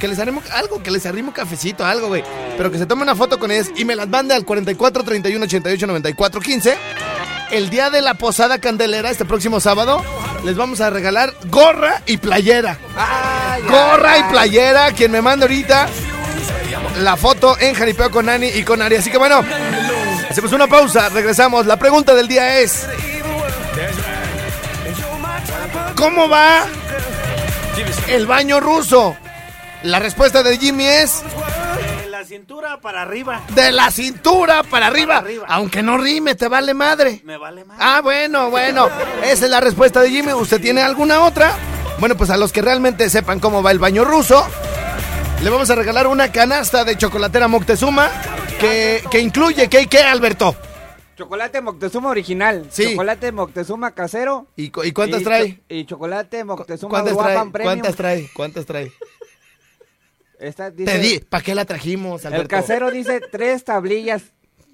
que 0.00 0.08
les 0.08 0.18
haremos 0.18 0.50
algo, 0.50 0.82
que 0.82 0.90
les 0.90 1.04
arrimo 1.04 1.28
un 1.28 1.34
cafecito, 1.34 1.84
algo, 1.84 2.08
güey. 2.08 2.24
Pero 2.56 2.70
que 2.70 2.78
se 2.78 2.86
tome 2.86 3.02
una 3.02 3.14
foto 3.14 3.38
con 3.38 3.50
ellas 3.50 3.70
y 3.76 3.84
me 3.84 3.94
las 3.94 4.08
mande 4.08 4.34
al 4.34 4.44
44 4.44 5.04
31 5.04 5.44
88 5.44 5.86
94 5.86 6.40
15. 6.40 6.76
El 7.50 7.70
día 7.70 7.88
de 7.90 8.02
la 8.02 8.14
posada 8.14 8.58
candelera, 8.58 9.10
este 9.10 9.24
próximo 9.24 9.58
sábado, 9.60 10.04
les 10.44 10.56
vamos 10.56 10.80
a 10.80 10.90
regalar 10.90 11.32
gorra 11.46 12.02
y 12.06 12.18
playera. 12.18 12.78
gorra 13.68 14.18
y 14.18 14.22
playera, 14.24 14.92
quien 14.92 15.10
me 15.12 15.22
mande 15.22 15.44
ahorita 15.44 15.88
la 17.00 17.16
foto 17.16 17.58
en 17.58 17.74
Jaripeo 17.74 18.10
con 18.10 18.26
Nani 18.26 18.48
y 18.48 18.62
con 18.64 18.82
Ari. 18.82 18.96
Así 18.96 19.10
que 19.10 19.18
bueno, 19.18 19.42
hacemos 20.28 20.52
una 20.52 20.66
pausa, 20.66 21.08
regresamos. 21.08 21.66
La 21.66 21.78
pregunta 21.78 22.14
del 22.14 22.28
día 22.28 22.58
es: 22.58 22.86
¿Cómo 25.96 26.28
va 26.28 26.66
el 28.08 28.26
baño 28.26 28.60
ruso? 28.60 29.16
La 29.84 30.00
respuesta 30.00 30.42
de 30.42 30.58
Jimmy 30.58 30.86
es 30.86 31.22
cintura 32.28 32.80
para 32.80 33.02
arriba. 33.02 33.42
de 33.54 33.72
la 33.72 33.90
cintura 33.90 34.62
para 34.62 34.86
arriba. 34.86 35.16
arriba. 35.18 35.46
Aunque 35.48 35.82
no 35.82 35.98
rime, 35.98 36.34
te 36.34 36.46
vale 36.48 36.74
madre. 36.74 37.20
Me 37.24 37.36
vale 37.36 37.64
más. 37.64 37.78
Ah, 37.80 38.00
bueno, 38.02 38.50
bueno. 38.50 38.88
Esa 39.24 39.44
es 39.46 39.50
la 39.50 39.60
respuesta 39.60 40.00
de 40.00 40.10
Jimmy. 40.10 40.32
¿Usted 40.34 40.60
tiene 40.60 40.82
alguna 40.82 41.20
otra? 41.24 41.52
Bueno, 41.98 42.16
pues 42.16 42.30
a 42.30 42.36
los 42.36 42.52
que 42.52 42.62
realmente 42.62 43.10
sepan 43.10 43.40
cómo 43.40 43.62
va 43.62 43.72
el 43.72 43.80
baño 43.80 44.04
ruso, 44.04 44.46
le 45.42 45.50
vamos 45.50 45.68
a 45.70 45.74
regalar 45.74 46.06
una 46.06 46.30
canasta 46.30 46.84
de 46.84 46.96
chocolatera 46.96 47.48
Moctezuma 47.48 48.08
que, 48.60 49.02
que 49.10 49.18
incluye, 49.20 49.68
¿qué, 49.68 49.86
qué, 49.88 50.00
Alberto? 50.02 50.54
Chocolate 51.16 51.60
Moctezuma 51.60 52.10
original. 52.10 52.66
Sí. 52.70 52.90
Chocolate 52.92 53.32
Moctezuma 53.32 53.90
casero. 53.92 54.46
¿Y, 54.54 54.70
cu- 54.70 54.84
y 54.84 54.92
cuántas 54.92 55.22
y 55.22 55.24
trae? 55.24 55.48
cho- 55.68 55.74
Y 55.74 55.84
chocolate 55.86 56.44
Moctezuma 56.44 56.90
¿Cuántas 56.90 57.16
trae? 57.18 57.34
Premium. 57.50 57.64
¿Cuántas 57.64 57.96
trae? 57.96 58.30
¿Cuántas 58.32 58.66
trae? 58.66 58.92
Esta 60.40 60.70
dice- 60.70 60.90
Te 60.92 60.98
di, 60.98 61.18
¿para 61.20 61.42
qué 61.42 61.54
la 61.54 61.64
trajimos, 61.64 62.24
Alberto? 62.24 62.42
El 62.42 62.48
casero 62.48 62.90
dice 62.90 63.20
tres 63.32 63.64
tablillas 63.64 64.22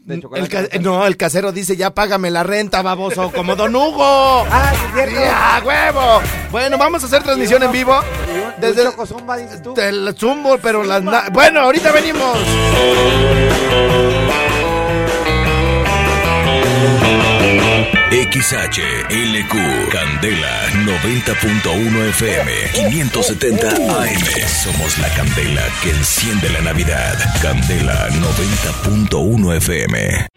de 0.04 0.14
El 0.16 0.20
chocolate. 0.22 0.78
no, 0.80 1.06
el 1.06 1.16
casero 1.16 1.50
dice, 1.52 1.76
ya 1.76 1.94
págame 1.94 2.30
la 2.30 2.42
renta, 2.42 2.82
baboso, 2.82 3.32
como 3.32 3.56
Don 3.56 3.74
Hugo. 3.74 4.44
Ah, 4.50 4.72
sí, 4.74 4.86
cierto. 4.94 5.14
¡Ya, 5.20 5.62
huevo! 5.64 6.20
Bueno, 6.50 6.76
vamos 6.76 7.02
a 7.02 7.06
hacer 7.06 7.22
transmisión 7.22 7.62
en 7.62 7.72
vivo. 7.72 7.98
Desde 8.60 8.82
el, 8.82 8.88
Chocozumba, 8.90 9.38
dices 9.38 9.62
tú. 9.62 9.72
del 9.74 10.14
zumbo, 10.18 10.58
pero 10.58 10.84
las... 10.84 11.02
na- 11.02 11.30
Bueno, 11.32 11.60
ahorita 11.60 11.90
venimos. 11.92 12.36
XHLQ 18.14 19.90
Candela 19.90 20.70
90.1 20.84 22.08
FM 22.10 22.52
570 22.72 23.68
AM. 23.70 24.48
Somos 24.62 24.98
la 24.98 25.08
candela 25.14 25.62
que 25.82 25.90
enciende 25.90 26.48
la 26.50 26.60
Navidad. 26.60 27.18
Candela 27.42 28.08
90.1 28.10 29.56
FM. 29.56 30.28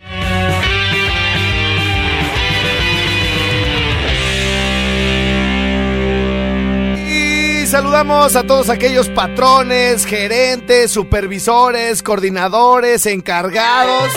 Y 7.07 7.67
saludamos 7.67 8.35
a 8.35 8.41
todos 8.41 8.71
aquellos 8.71 9.07
patrones, 9.09 10.03
gerentes, 10.07 10.89
supervisores, 10.89 12.01
coordinadores, 12.01 13.05
encargados 13.05 14.11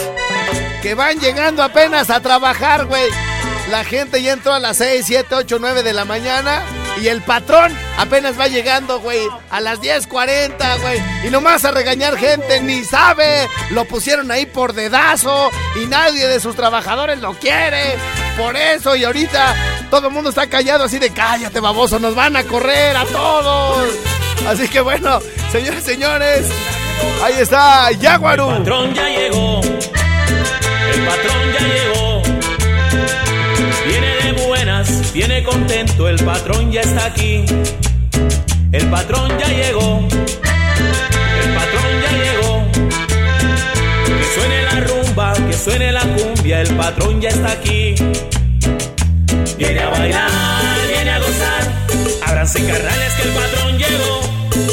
que 0.81 0.95
van 0.95 1.19
llegando 1.19 1.63
apenas 1.63 2.09
a 2.09 2.21
trabajar, 2.21 2.87
güey. 2.87 3.11
La 3.71 3.85
gente 3.85 4.21
ya 4.21 4.33
entró 4.33 4.53
a 4.53 4.59
las 4.59 4.79
6, 4.79 5.05
7, 5.07 5.33
8, 5.33 5.59
9 5.61 5.83
de 5.85 5.93
la 5.93 6.05
mañana 6.05 6.65
y 7.01 7.07
el 7.07 7.23
patrón 7.23 7.73
apenas 7.99 8.39
va 8.39 8.49
llegando, 8.49 8.99
güey, 8.99 9.21
a 9.49 9.61
las 9.61 9.81
10.40, 9.81 10.81
güey. 10.81 11.01
Y 11.25 11.31
nomás 11.31 11.65
a 11.65 11.71
regañar 11.71 12.17
gente, 12.17 12.61
ni 12.63 12.83
sabe. 12.83 13.49
Lo 13.71 13.85
pusieron 13.85 14.31
ahí 14.33 14.45
por 14.45 14.73
dedazo 14.73 15.51
y 15.81 15.87
nadie 15.87 16.27
de 16.27 16.41
sus 16.41 16.57
trabajadores 16.57 17.21
lo 17.21 17.35
quiere. 17.35 17.97
Por 18.37 18.57
eso 18.57 18.97
y 18.97 19.05
ahorita 19.05 19.55
todo 19.89 20.09
el 20.09 20.15
mundo 20.15 20.31
está 20.31 20.49
callado 20.49 20.85
así 20.85 20.99
de 20.99 21.11
cállate, 21.11 21.61
baboso, 21.61 22.01
nos 22.01 22.17
van 22.17 22.37
a 22.37 22.43
correr 22.43 22.97
a 22.97 23.05
todos. 23.05 23.89
Así 24.49 24.69
que 24.69 24.81
bueno, 24.81 25.21
señores, 25.53 25.85
señores, 25.85 26.49
ahí 27.23 27.35
está 27.39 27.93
Yaguaru. 27.93 28.51
El 28.51 28.59
patrón 28.59 28.95
ya 28.95 29.09
llegó. 29.09 29.61
El 29.61 31.07
patrón 31.07 31.53
ya 31.53 31.61
llegó. 31.61 31.90
Viene 35.13 35.43
contento, 35.43 36.09
el 36.09 36.25
patrón 36.25 36.71
ya 36.71 36.83
está 36.83 37.07
aquí. 37.07 37.45
El 38.73 38.87
patrón 38.89 39.29
ya 39.39 39.49
llegó. 39.49 40.07
El 41.43 41.55
patrón 41.55 41.91
ya 42.03 42.13
llegó. 42.23 42.65
Que 44.07 44.25
suene 44.35 44.63
la 44.63 44.81
rumba, 44.81 45.35
que 45.35 45.53
suene 45.53 45.93
la 45.93 46.03
cumbia, 46.03 46.61
el 46.61 46.77
patrón 46.77 47.21
ya 47.21 47.31
está 47.31 47.53
aquí. 47.53 47.95
Viene 49.59 49.81
a 49.81 49.89
bailar, 49.89 50.31
viene 50.89 51.11
a 51.11 51.19
gozar. 51.19 51.73
Abranse 52.27 52.65
carnales 52.65 53.15
que 53.15 53.23
el 53.23 53.35
patrón 53.35 53.79
llegó. 53.79 54.21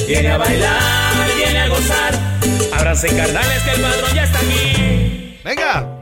Viene 0.07 0.31
a 0.31 0.37
bailar, 0.37 1.35
viene 1.35 1.59
a 1.59 1.67
gozar. 1.67 2.13
Abranse 2.73 3.07
carnales 3.07 3.63
que 3.63 3.71
el 3.71 3.81
patrón 3.81 4.13
ya 4.13 4.23
está 4.23 4.39
aquí. 4.39 5.39
Venga. 5.43 5.96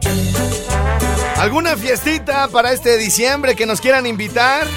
¿Alguna 1.38 1.76
fiestita 1.76 2.48
para 2.48 2.72
este 2.72 2.98
diciembre 2.98 3.56
que 3.56 3.66
nos 3.66 3.82
quieran 3.82 4.06
invitar? 4.06 4.68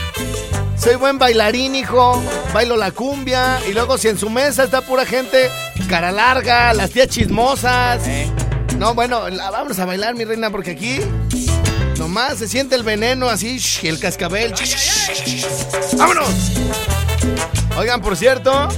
Soy 0.76 0.96
buen 0.96 1.18
bailarín, 1.18 1.74
hijo. 1.74 2.22
Bailo 2.52 2.76
la 2.76 2.90
cumbia. 2.90 3.60
Y 3.68 3.72
luego, 3.72 3.96
si 3.98 4.08
en 4.08 4.18
su 4.18 4.28
mesa 4.28 4.64
está 4.64 4.80
pura 4.82 5.06
gente, 5.06 5.50
cara 5.88 6.10
larga, 6.12 6.72
las 6.74 6.90
tías 6.90 7.08
chismosas. 7.08 8.02
No, 8.76 8.94
bueno, 8.94 9.28
la- 9.28 9.50
vámonos 9.50 9.78
a 9.78 9.84
bailar, 9.84 10.14
mi 10.14 10.24
reina, 10.24 10.50
porque 10.50 10.72
aquí 10.72 11.00
nomás 11.96 12.38
se 12.38 12.48
siente 12.48 12.74
el 12.74 12.82
veneno 12.82 13.28
así, 13.28 13.58
sh, 13.58 13.84
el 13.86 13.98
cascabel. 13.98 14.54
¡Vámonos! 15.96 16.28
Oigan, 17.76 18.00
por 18.00 18.16
cierto, 18.16 18.68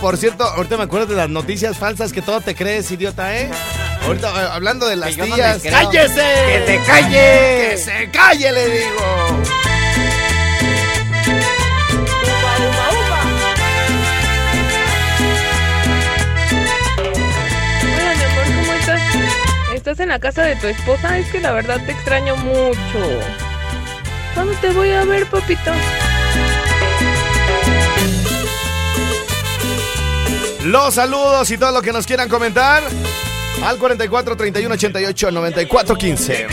por 0.00 0.16
cierto, 0.16 0.44
ahorita 0.44 0.76
me 0.76 0.84
acuerdo 0.84 1.06
de 1.06 1.16
las 1.16 1.28
noticias 1.28 1.76
falsas 1.76 2.12
que 2.12 2.22
todo 2.22 2.40
te 2.40 2.54
crees, 2.54 2.90
idiota, 2.90 3.36
¿eh? 3.36 3.50
Ahorita, 4.06 4.28
eh, 4.28 4.48
hablando 4.52 4.86
de 4.86 4.96
las 4.96 5.16
no 5.16 5.24
tías. 5.24 5.62
creo. 5.62 5.72
¡Cállese! 5.72 6.14
¡Que 6.46 6.66
se 6.66 6.82
calle! 6.86 7.68
¡Que 7.70 7.76
se 7.78 8.10
calle, 8.10 8.52
le 8.52 8.68
digo! 8.68 9.42
Hola, 17.96 18.14
mi 18.16 18.24
amor, 18.24 18.44
¿cómo 18.60 18.72
estás? 18.74 19.00
¿Estás 19.74 20.00
en 20.00 20.08
la 20.08 20.18
casa 20.18 20.42
de 20.42 20.56
tu 20.56 20.66
esposa? 20.66 21.18
Es 21.18 21.30
que 21.30 21.40
la 21.40 21.52
verdad 21.52 21.80
te 21.84 21.92
extraño 21.92 22.36
mucho. 22.36 23.20
¿Cuándo 24.34 24.52
te 24.60 24.70
voy 24.70 24.90
a 24.90 25.04
ver, 25.04 25.26
papito? 25.26 25.70
Los 30.64 30.94
saludos 30.94 31.50
y 31.50 31.58
todo 31.58 31.72
lo 31.72 31.82
que 31.82 31.92
nos 31.92 32.06
quieran 32.06 32.28
comentar 32.28 32.82
al 33.62 33.78
44 33.78 34.36
31 34.36 34.74
88 34.74 35.30
94 35.30 35.96
15. 35.96 36.46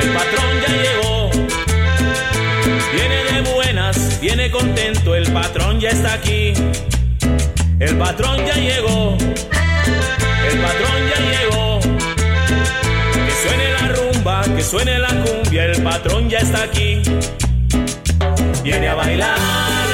El 0.00 0.12
patrón 0.12 0.60
ya 0.60 0.74
llegó. 0.74 1.30
Viene 2.92 3.24
de 3.24 3.52
buenas, 3.52 4.20
viene 4.20 4.50
contento, 4.50 5.14
el 5.14 5.32
patrón 5.32 5.80
ya 5.80 5.90
está 5.90 6.14
aquí. 6.14 6.52
El 7.80 7.96
patrón 7.96 8.44
ya 8.46 8.54
llegó. 8.54 9.16
El 10.50 10.58
patrón 10.60 11.08
ya 11.10 11.20
llegó. 11.30 11.80
Que 13.26 13.32
suene 13.42 13.72
la 13.72 13.88
rumba, 13.88 14.42
que 14.56 14.62
suene 14.62 14.98
la 14.98 15.08
cumbia, 15.08 15.64
el 15.64 15.82
patrón 15.82 16.28
ya 16.28 16.38
está 16.38 16.62
aquí. 16.62 17.02
Viene 18.62 18.88
a 18.88 18.94
bailar, 18.94 19.38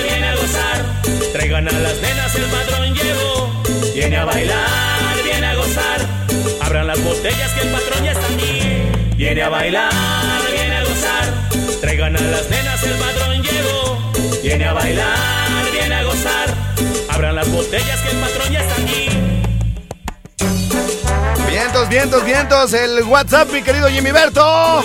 viene 0.03 0.29
a 0.29 0.37
gozar. 0.37 0.85
Traigan 1.33 1.68
a 1.68 1.72
las 1.72 2.00
nenas, 2.00 2.35
el 2.35 2.44
patrón 2.44 2.94
llegó. 2.94 3.62
Viene 3.94 4.16
a 4.16 4.24
bailar. 4.24 4.94
Abran 6.64 6.87
las 6.87 7.05
botellas 7.05 7.53
que 7.53 7.61
el 7.61 7.72
patrón 7.72 8.05
ya 8.05 8.12
está 8.12 8.27
aquí. 8.27 9.16
Viene 9.16 9.42
a 9.42 9.50
bailar, 9.50 9.92
viene 10.50 10.77
a 10.77 10.85
gozar. 10.85 11.81
Traigan 11.83 12.16
a 12.16 12.20
las 12.20 12.48
nenas, 12.48 12.83
el 12.83 12.94
patrón 12.94 13.42
llegó. 13.42 14.12
Viene 14.42 14.64
a 14.64 14.72
bailar, 14.72 15.70
viene 15.72 15.94
a 15.94 16.05
gozar. 16.05 16.55
Abran 17.11 17.37
las 17.37 17.50
botellas 17.53 18.00
que 18.00 18.11
el 18.11 18.16
patrón 18.16 18.53
ya 18.53 18.61
está 18.61 18.74
aquí. 18.83 19.09
Vientos, 21.50 21.88
vientos, 21.90 22.24
vientos. 22.24 22.72
El 22.72 23.03
WhatsApp, 23.03 23.53
mi 23.53 23.62
querido 23.62 23.88
Jimmy 23.88 24.11
Berto. 24.11 24.83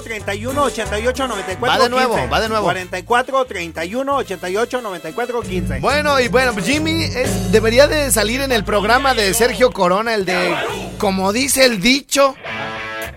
44 0.00 0.02
31 0.02 0.62
88 0.62 1.28
94 1.28 1.68
Va 1.78 1.82
de 1.82 1.88
nuevo, 1.90 2.14
15. 2.14 2.28
va 2.30 2.40
de 2.40 2.48
nuevo. 2.48 2.64
44 2.64 3.44
31 3.44 4.16
88 4.16 4.80
94 4.82 5.40
15. 5.42 5.80
Bueno, 5.80 6.20
y 6.20 6.28
bueno, 6.28 6.52
pues 6.52 6.66
Jimmy 6.66 7.04
es- 7.04 7.50
debería 7.52 7.86
de 7.86 8.10
salir 8.10 8.40
en 8.40 8.52
el 8.52 8.64
programa 8.64 9.14
de 9.14 9.32
Sergio 9.34 9.70
Corona, 9.72 10.14
el 10.14 10.24
de 10.24 10.54
Como 10.98 11.32
dice 11.32 11.64
el 11.64 11.80
dicho. 11.80 12.34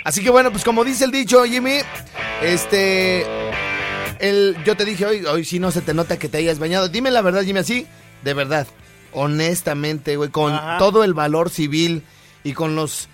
Así 0.06 0.24
que 0.24 0.30
bueno, 0.30 0.52
pues 0.52 0.64
como 0.64 0.84
dice 0.86 1.06
el 1.06 1.12
dicho, 1.12 1.44
Jimmy, 1.46 1.80
este. 2.42 3.26
El, 4.20 4.58
yo 4.66 4.76
te 4.76 4.84
dije 4.86 5.06
hoy, 5.06 5.26
hoy 5.26 5.46
sí 5.46 5.60
no 5.60 5.72
se 5.72 5.82
te 5.82 5.94
nota 5.94 6.18
que 6.18 6.28
te 6.28 6.38
hayas 6.40 6.60
bañado. 6.60 6.90
Dime 6.90 7.10
la 7.12 7.22
verdad, 7.22 7.44
Jimmy, 7.44 7.60
así, 7.60 7.88
de 8.24 8.34
verdad, 8.34 8.68
honestamente, 9.14 10.18
güey, 10.18 10.30
con 10.30 10.54
Ajá. 10.54 10.78
todo 10.78 11.04
el 11.04 11.14
valor 11.14 11.50
civil 11.50 12.04
y 12.44 12.54
con 12.54 12.76
los 12.76 13.08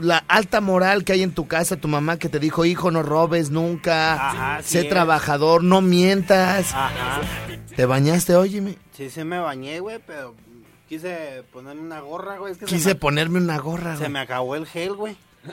la 0.00 0.18
alta 0.28 0.60
moral 0.60 1.04
que 1.04 1.12
hay 1.12 1.22
en 1.22 1.32
tu 1.32 1.46
casa, 1.48 1.76
tu 1.76 1.88
mamá 1.88 2.18
que 2.18 2.28
te 2.28 2.38
dijo, 2.38 2.64
hijo, 2.64 2.90
no 2.90 3.02
robes 3.02 3.50
nunca, 3.50 4.14
Ajá, 4.14 4.62
sí 4.62 4.70
sé 4.72 4.80
es. 4.82 4.88
trabajador, 4.88 5.62
no 5.64 5.80
mientas. 5.80 6.72
Ajá. 6.74 7.20
¿Te 7.76 7.86
bañaste 7.86 8.34
hoy, 8.36 8.50
Jimmy? 8.50 8.76
Sí, 8.92 9.10
sí 9.10 9.24
me 9.24 9.38
bañé, 9.38 9.80
güey, 9.80 9.98
pero 10.06 10.34
quise 10.88 11.42
ponerme 11.52 11.80
una 11.82 12.00
gorra, 12.00 12.38
güey. 12.38 12.52
Es 12.52 12.58
que 12.58 12.66
se 12.66 12.74
Quise 12.74 12.88
me- 12.90 12.94
ponerme 12.96 13.38
una 13.38 13.58
gorra, 13.58 13.92
Se 13.94 14.00
güey. 14.00 14.10
me 14.10 14.18
acabó 14.20 14.56
el 14.56 14.66
gel, 14.66 14.94
güey. 14.94 15.16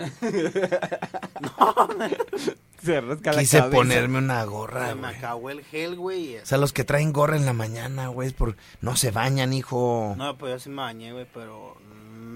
Se 2.84 3.02
rasca 3.02 3.34
la 3.34 3.40
Quise 3.42 3.58
cabeza. 3.58 3.76
ponerme 3.76 4.20
una 4.20 4.44
gorra, 4.46 4.90
Se 4.90 4.96
me 4.96 5.08
acabó 5.10 5.50
el 5.50 5.64
gel, 5.66 5.98
güey. 5.98 6.38
O 6.38 6.46
sea, 6.46 6.58
los 6.58 6.72
que 6.72 6.86
traen 6.86 7.12
gorra 7.12 7.36
en 7.36 7.46
la 7.46 7.52
mañana, 7.54 8.08
güey, 8.08 8.30
es 8.30 8.34
por... 8.34 8.56
no 8.82 8.96
se 8.96 9.12
bañan, 9.12 9.52
hijo. 9.52 10.14
No, 10.18 10.38
pues 10.38 10.54
yo 10.54 10.60
sí 10.60 10.70
me 10.70 10.78
bañé, 10.78 11.12
güey, 11.12 11.28
pero 11.34 11.76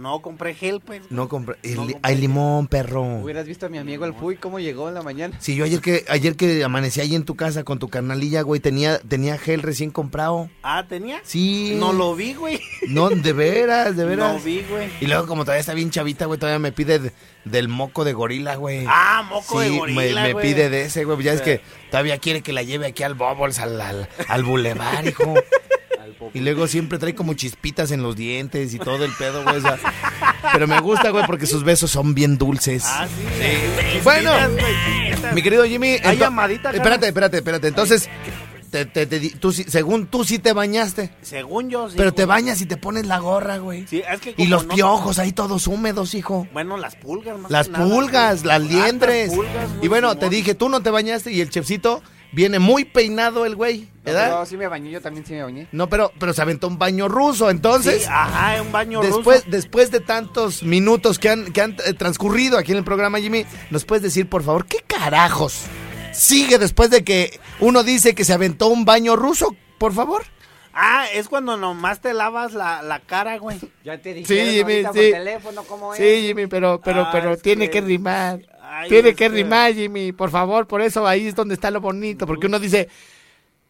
no 0.04 0.22
compré 0.22 0.54
gel, 0.54 0.80
pues. 0.82 1.02
No 1.10 1.28
compré. 1.30 1.56
el 1.64 1.76
No 1.76 1.86
li- 1.86 1.94
compré 1.94 2.00
hay 2.12 2.18
limón, 2.22 2.68
perro. 2.68 3.02
Hubieras 3.04 3.48
visto 3.48 3.66
a 3.66 3.70
mi 3.70 3.78
amigo 3.78 4.06
el 4.06 4.14
Puy 4.14 4.36
cómo 4.36 4.60
llegó 4.60 4.90
en 4.90 4.94
la 4.96 5.02
mañana. 5.02 5.36
Sí, 5.40 5.56
yo 5.56 5.66
ayer 5.66 5.82
que 5.82 6.06
ayer 6.10 6.36
que 6.36 6.64
amanecí 6.64 7.00
ahí 7.02 7.16
en 7.16 7.24
tu 7.26 7.36
casa 7.36 7.64
con 7.64 7.80
tu 7.80 7.88
carnalilla, 7.90 8.42
güey, 8.42 8.60
tenía 8.60 9.00
tenía 9.00 9.38
gel 9.38 9.62
recién 9.62 9.90
comprado. 9.92 10.50
Ah, 10.62 10.86
¿tenía? 10.88 11.22
Sí. 11.24 11.74
No 11.80 11.94
lo 11.94 12.16
vi, 12.16 12.34
güey. 12.34 12.60
No, 12.88 13.10
de 13.10 13.34
veras, 13.34 13.96
de 13.98 14.06
veras. 14.06 14.34
No 14.34 14.40
vi, 14.40 14.62
güey. 14.70 14.90
Y 15.02 15.08
luego 15.08 15.26
como 15.26 15.44
todavía 15.46 15.62
está 15.62 15.74
bien 15.74 15.90
chavita, 15.90 16.26
güey, 16.26 16.40
todavía 16.40 16.60
me 16.60 16.72
pide 16.72 17.00
de- 17.00 17.14
del 17.46 17.68
moco 17.68 18.04
de 18.06 18.14
gorila, 18.14 18.56
güey. 18.56 18.86
Ah, 18.88 19.26
moco 19.30 19.60
de 19.60 19.70
gorila, 19.78 20.02
me, 20.02 20.14
me 20.28 20.34
güey. 20.34 20.48
pide 20.54 20.70
de 20.70 20.84
ese, 20.84 21.06
güey. 21.06 21.22
Ya 21.24 21.34
es 21.34 21.42
que 21.42 21.62
todavía 21.92 22.18
quiere 22.20 22.42
que 22.42 22.54
la 22.54 22.64
lleve 22.64 22.88
aquí 22.88 23.04
al 23.04 23.16
Bobbles, 23.16 23.60
al, 23.60 23.80
al, 23.82 24.08
al 24.28 24.44
bulevar, 24.44 25.08
hijo. 25.08 25.34
Y 26.34 26.40
luego 26.40 26.68
siempre 26.68 26.98
trae 26.98 27.14
como 27.14 27.34
chispitas 27.36 27.92
en 27.92 28.02
los 28.02 28.16
dientes 28.16 28.74
y 28.74 28.80
todo 28.80 29.06
el 29.06 29.12
pedo, 29.14 29.44
güey. 29.44 29.58
o 29.58 29.62
sea, 29.62 29.78
pero 30.52 30.68
me 30.68 30.80
gusta, 30.80 31.10
güey, 31.12 31.26
porque 31.28 31.46
sus 31.46 31.64
besos 31.64 31.92
son 31.92 32.14
bien 32.16 32.38
dulces. 32.38 32.84
Ah, 32.88 33.08
sí. 33.08 34.00
Bueno, 34.04 34.32
güey, 34.52 34.74
chispitas. 35.10 35.34
Mi 35.36 35.42
querido 35.44 35.64
Jimmy. 35.66 35.98
Hay 36.04 36.18
llamadita. 36.18 36.72
Espérate, 36.72 37.08
espérate, 37.08 37.38
espérate. 37.38 37.68
Entonces, 37.68 38.10
te, 38.72 38.86
te- 38.86 39.06
te 39.06 39.20
tú, 39.32 39.52
sí- 39.54 39.66
según 39.68 40.08
tú 40.08 40.24
sí 40.24 40.40
te 40.40 40.52
bañaste. 40.54 41.12
Según 41.22 41.70
yo, 41.70 41.90
sí. 41.90 41.96
pero 41.96 42.12
te 42.14 42.26
güey. 42.26 42.36
bañas 42.42 42.60
y 42.62 42.66
te 42.66 42.78
pones 42.78 43.06
la 43.06 43.20
gorra, 43.20 43.58
güey. 43.60 43.86
Sí, 43.88 44.02
es 44.10 44.20
que 44.20 44.34
Y 44.36 44.48
los 44.48 44.66
no- 44.66 44.74
piojos 44.74 45.20
ahí 45.20 45.32
todos 45.34 45.68
húmedos, 45.68 46.16
hijo. 46.16 46.48
Bueno, 46.52 46.78
las 46.78 46.96
pulgas, 46.96 47.38
más 47.38 47.52
Las 47.52 47.70
que 47.70 47.76
pulgas, 47.76 48.44
las 48.44 48.62
liendres. 48.64 49.30
pulgas, 49.32 49.70
güey, 49.70 49.86
y 49.86 49.88
bueno, 49.88 50.16
te 50.18 50.28
dije, 50.30 50.56
tú 50.56 50.70
no 50.70 50.82
te 50.82 50.90
bañaste 50.90 51.32
y 51.32 51.42
el 51.42 51.52
chefcito 51.52 52.02
viene 52.34 52.60
muy 52.60 52.84
peinado 52.86 53.46
el 53.46 53.56
güey, 53.56 53.82
No, 53.82 53.88
¿verdad? 54.04 54.30
pero 54.32 54.46
sí 54.46 54.58
me 54.58 54.68
bañé, 54.68 54.92
yo 54.92 55.02
también 55.02 55.26
sí 55.26 55.34
me 55.34 55.44
bañé. 55.44 55.68
No, 55.72 55.88
pero, 55.88 56.12
pero 56.20 56.34
se 56.34 56.42
aventó 56.42 56.68
un 56.68 56.78
baño 56.78 57.08
ruso, 57.08 57.50
entonces. 57.50 58.04
Sí, 58.04 58.10
ajá, 58.12 58.62
un 58.62 58.72
baño 58.72 59.02
Después, 59.02 59.40
ruso. 59.46 59.52
después 59.52 59.92
de 59.92 60.00
tantos 60.00 60.64
minutos 60.64 61.20
que 61.20 61.30
han, 61.30 61.54
que 61.54 61.62
han 61.62 61.78
eh, 61.86 61.94
transcurrido 61.94 62.58
aquí 62.58 62.72
en 62.72 62.80
el 62.80 62.84
programa, 62.84 63.20
Jimmy, 63.20 63.46
¿nos 63.70 63.86
puedes 63.86 64.04
decir, 64.04 64.28
por 64.28 64.44
favor, 64.44 64.66
qué 64.66 64.80
carajos 64.86 65.62
sigue 66.12 66.58
después 66.60 66.90
de 66.90 67.04
que 67.04 67.40
uno 67.60 67.84
dice 67.84 68.14
que 68.14 68.24
se 68.26 68.34
aventó 68.34 68.68
un 68.68 68.86
baño 68.86 69.16
ruso? 69.16 69.56
Por 69.78 69.94
favor. 69.94 70.24
Ah, 70.76 71.06
es 71.14 71.28
cuando 71.30 71.56
nomás 71.56 72.02
te 72.02 72.16
lavas 72.16 72.54
la, 72.54 72.82
la 72.82 73.00
cara, 73.00 73.38
güey. 73.38 73.60
Ya 73.84 74.00
te 74.02 74.12
Sí, 74.26 74.34
dije 74.34 74.46
Jimmy, 74.54 74.62
ahorita 74.84 74.90
por 74.92 74.98
sí. 75.02 75.12
teléfono 75.12 75.64
cómo 75.66 75.94
es. 75.94 76.00
Sí, 76.00 76.28
Jimmy, 76.28 76.48
pero, 76.48 76.82
pero, 76.84 77.02
Ah, 77.04 77.10
pero 77.12 77.38
tiene 77.38 77.66
que- 77.70 77.80
que 77.80 77.82
rimar. 77.82 78.40
Ay, 78.76 78.90
tiene 78.90 79.14
que 79.14 79.30
rimar, 79.30 79.74
Jimmy, 79.74 80.12
por 80.12 80.30
favor, 80.32 80.68
por 80.68 80.82
eso 80.82 81.06
ahí 81.08 81.28
es 81.28 81.36
donde 81.36 81.54
está 81.56 81.70
lo 81.72 81.80
bonito, 81.82 82.26
porque 82.26 82.48
uno 82.48 82.60
dice, 82.60 82.90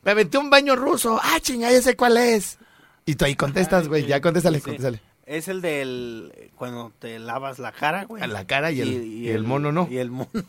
me 0.03 0.11
aventé 0.11 0.37
un 0.37 0.49
baño 0.49 0.75
ruso, 0.75 1.19
ah, 1.21 1.39
chinga, 1.41 1.71
ya 1.71 1.81
sé 1.81 1.95
cuál 1.95 2.17
es. 2.17 2.57
Y 3.05 3.15
tú 3.15 3.25
ahí 3.25 3.35
contestas, 3.35 3.87
güey, 3.87 4.05
ya 4.05 4.21
contéstale, 4.21 4.59
Sí. 4.59 4.63
contéstale. 4.65 5.01
Es 5.25 5.47
el 5.47 5.61
del 5.61 6.51
cuando 6.55 6.91
te 6.99 7.17
lavas 7.19 7.57
la 7.59 7.71
cara, 7.71 8.05
güey. 8.05 8.25
La 8.27 8.45
cara 8.45 8.71
y 8.71 8.81
el, 8.81 9.03
y 9.03 9.29
el 9.29 9.43
mono 9.43 9.71
no. 9.71 9.87
Y 9.89 9.97
el 9.97 10.09
mono. 10.11 10.29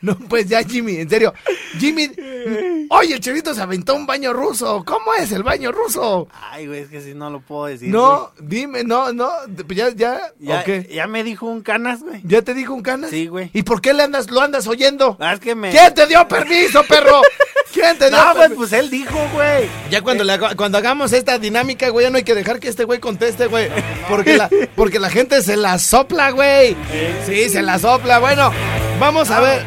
No, 0.00 0.18
pues 0.18 0.48
ya, 0.48 0.62
Jimmy, 0.62 0.96
en 0.96 1.08
serio. 1.08 1.32
Jimmy, 1.78 2.10
oye, 2.90 3.14
el 3.14 3.20
chavito 3.20 3.54
se 3.54 3.60
aventó 3.62 3.94
un 3.94 4.06
baño 4.06 4.32
ruso. 4.32 4.84
¿Cómo 4.86 5.14
es 5.14 5.32
el 5.32 5.42
baño 5.42 5.72
ruso? 5.72 6.28
Ay, 6.50 6.66
güey, 6.66 6.80
es 6.80 6.88
que 6.88 7.00
si 7.00 7.14
no 7.14 7.30
lo 7.30 7.40
puedo 7.40 7.66
decir. 7.66 7.88
No, 7.88 8.32
dime, 8.40 8.84
no, 8.84 9.12
no, 9.12 9.30
pues 9.66 9.76
ya, 9.78 9.90
ya. 9.90 10.20
Ya, 10.38 10.60
¿o 10.60 10.64
qué? 10.64 10.88
ya 10.92 11.06
me 11.06 11.24
dijo 11.24 11.46
un 11.46 11.62
canas, 11.62 12.02
güey. 12.02 12.20
¿Ya 12.24 12.42
te 12.42 12.54
dijo 12.54 12.74
un 12.74 12.82
canas? 12.82 13.10
Sí, 13.10 13.26
güey. 13.26 13.50
¿Y 13.52 13.62
por 13.62 13.80
qué 13.80 13.92
le 13.94 14.02
andas, 14.02 14.30
lo 14.30 14.40
andas 14.40 14.66
oyendo? 14.66 15.16
Ah, 15.20 15.34
es 15.34 15.40
que 15.40 15.54
me. 15.54 15.70
¿Quién 15.70 15.94
te 15.94 16.06
dio 16.06 16.26
permiso, 16.28 16.82
perro? 16.88 17.20
¿Quién 17.72 17.98
te 17.98 18.08
dio? 18.10 18.16
No, 18.18 18.34
güey, 18.34 18.50
pues 18.50 18.72
él 18.72 18.90
dijo, 18.90 19.18
güey. 19.32 19.68
Ya 19.90 20.02
cuando, 20.02 20.24
le 20.24 20.32
haga- 20.32 20.54
cuando 20.56 20.78
hagamos 20.78 21.12
esta 21.12 21.38
dinámica, 21.38 21.88
güey, 21.88 22.06
ya 22.06 22.10
no 22.10 22.16
hay 22.18 22.24
que 22.24 22.34
dejar 22.34 22.60
que 22.60 22.68
este 22.68 22.84
güey 22.84 23.00
conteste, 23.00 23.46
güey. 23.46 23.68
Porque 24.08 24.36
la, 24.36 24.48
porque 24.76 24.98
la 24.98 25.10
gente 25.10 25.42
se 25.42 25.56
la 25.56 25.78
sopla, 25.78 26.30
güey. 26.30 26.76
Sí, 27.26 27.48
se 27.48 27.62
la 27.62 27.78
sopla. 27.78 28.18
Bueno, 28.18 28.52
vamos 29.00 29.30
a 29.30 29.40
ver. 29.40 29.62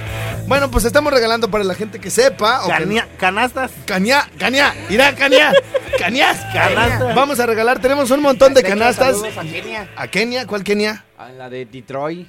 Bueno, 0.47 0.71
pues 0.71 0.85
estamos 0.85 1.11
regalando 1.11 1.49
para 1.51 1.63
la 1.65 1.75
gente 1.75 1.99
que 1.99 2.09
sepa. 2.09 2.63
o 2.63 2.67
que 2.67 2.71
no- 2.73 2.77
Cania- 2.79 3.07
canastas. 3.17 3.71
Cañá, 3.85 4.29
cañá, 4.39 4.73
irá, 4.89 5.13
cañá, 5.13 5.51
cañás, 5.99 6.37
Canastas. 6.53 7.13
Vamos 7.15 7.39
a 7.39 7.45
regalar, 7.45 7.79
tenemos 7.79 8.09
un 8.11 8.21
montón 8.21 8.53
de 8.53 8.63
canastas. 8.63 9.17
a 9.37 9.41
Kenia. 9.41 9.89
¿A 9.95 10.07
Kenia? 10.07 10.47
¿Cuál 10.47 10.63
Kenia? 10.63 11.03
A 11.17 11.29
la 11.29 11.49
de 11.49 11.65
Detroit. 11.65 12.27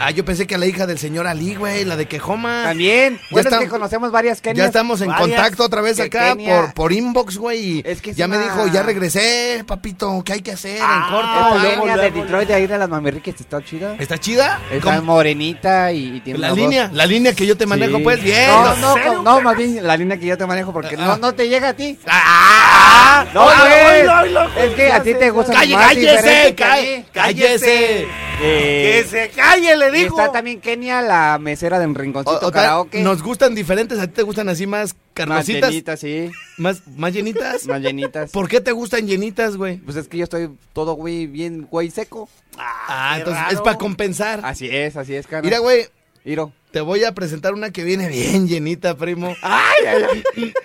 Ah, 0.00 0.10
yo 0.12 0.24
pensé 0.24 0.46
que 0.46 0.54
a 0.54 0.58
la 0.58 0.66
hija 0.66 0.86
del 0.86 0.98
señor 0.98 1.26
Ali, 1.26 1.56
güey, 1.56 1.84
la 1.84 1.96
de 1.96 2.06
Quejoma. 2.06 2.62
También. 2.64 3.14
Ya, 3.16 3.20
Bueno, 3.30 3.48
está- 3.48 3.56
es 3.58 3.64
que 3.64 3.68
conocemos 3.68 4.10
varias 4.12 4.40
Kenias. 4.40 4.64
ya 4.64 4.66
estamos 4.68 5.00
en 5.00 5.12
contacto 5.12 5.64
otra 5.64 5.82
vez 5.82 5.98
acá 6.00 6.36
por, 6.36 6.72
por 6.74 6.92
inbox, 6.92 7.36
güey. 7.36 7.78
y 7.78 7.82
Es 7.84 8.00
que 8.00 8.14
ya 8.14 8.26
me 8.28 8.38
dijo, 8.38 8.66
ya 8.68 8.82
regresé, 8.82 9.62
papito, 9.66 10.22
¿qué 10.24 10.34
hay 10.34 10.40
que 10.42 10.52
hacer 10.52 10.78
Ah, 10.82 11.06
en 11.08 11.14
corto? 11.14 11.58
la? 11.64 11.74
Kenia 11.80 11.96
de 11.96 12.10
Detroit, 12.12 12.48
de 12.48 12.54
ahí 12.54 12.66
de 12.66 12.78
las 12.78 12.88
mamirriques, 12.88 13.34
está 13.40 13.62
chida. 13.62 13.96
¿Está 13.98 14.16
chida? 14.18 14.60
Está 14.70 14.96
¿Cómo? 14.96 15.14
morenita 15.14 15.92
y, 15.92 16.16
y 16.16 16.20
tiene 16.20 16.38
La 16.38 16.52
línea, 16.52 16.86
voz- 16.88 16.92
la 16.96 17.06
línea 17.06 17.34
que 17.34 17.46
yo 17.46 17.56
te 17.56 17.66
manejo, 17.66 17.98
Sí. 17.98 18.02
pues, 18.04 18.22
bien. 18.22 18.46
No, 18.50 18.76
no, 18.76 18.96
¿En 18.96 19.02
serio? 19.02 19.22
no, 19.22 19.40
más 19.40 19.56
bien 19.56 19.86
la 19.86 19.96
línea 19.96 20.16
que 20.16 20.26
yo 20.26 20.38
te 20.38 20.46
manejo 20.46 20.72
porque 20.72 20.94
Ah. 20.98 21.04
no, 21.04 21.16
no 21.18 21.34
te 21.34 21.48
llega 21.48 21.70
a 21.70 21.74
ti. 21.74 21.98
¡Ah! 22.06 23.26
No, 23.34 23.48
Ah, 23.48 23.66
güey. 23.68 24.00
oílo, 24.00 24.20
oílo. 24.20 24.54
Es 24.56 24.74
que 24.74 24.92
a 24.92 25.02
ti 25.02 25.14
te 25.14 25.30
gusta 25.30 25.52
¡Calle, 25.52 25.74
más 25.74 25.86
cállese! 25.88 26.54
¡Cállese! 26.56 27.04
¡Cállese! 27.12 28.06
Que 28.38 29.06
se 29.08 29.28
calle, 29.30 29.63
le 29.76 29.88
Y 29.88 30.02
dijo. 30.02 30.18
está 30.18 30.32
también 30.32 30.60
Kenia, 30.60 31.00
la 31.02 31.38
mesera 31.40 31.78
del 31.78 31.94
rinconcito 31.94 32.46
O- 32.48 32.52
karaoke. 32.52 33.00
Nos 33.02 33.22
gustan 33.22 33.54
diferentes, 33.54 33.98
¿a 33.98 34.06
ti 34.06 34.12
te 34.14 34.22
gustan 34.22 34.48
así 34.48 34.66
más 34.66 34.94
más 34.94 34.94
carnositas? 35.14 35.70
llenitas, 35.70 36.00
sí. 36.00 36.30
¿Más, 36.58 36.82
más 36.96 37.12
llenitas? 37.12 37.66
Más 37.66 37.80
llenitas. 37.80 38.30
¿Por 38.30 38.48
qué 38.48 38.60
te 38.60 38.72
gustan 38.72 39.06
llenitas, 39.06 39.56
güey? 39.56 39.78
Pues 39.78 39.96
es 39.96 40.08
que 40.08 40.18
yo 40.18 40.24
estoy 40.24 40.50
todo 40.72 40.92
güey, 40.94 41.26
bien 41.26 41.66
güey 41.70 41.90
seco. 41.90 42.28
Ah, 42.58 43.14
entonces 43.18 43.42
raro. 43.42 43.54
es 43.56 43.60
para 43.62 43.78
compensar. 43.78 44.40
Así 44.44 44.68
es, 44.70 44.96
así 44.96 45.14
es, 45.14 45.26
cara. 45.26 45.42
Mira, 45.42 45.58
güey, 45.58 45.86
Miro. 46.24 46.52
te 46.70 46.80
voy 46.80 47.04
a 47.04 47.12
presentar 47.12 47.54
una 47.54 47.70
que 47.70 47.84
viene 47.84 48.08
bien 48.08 48.46
llenita, 48.48 48.96
primo. 48.96 49.34
Ay, 49.42 49.86
ay, 49.86 50.02
ay. 50.36 50.52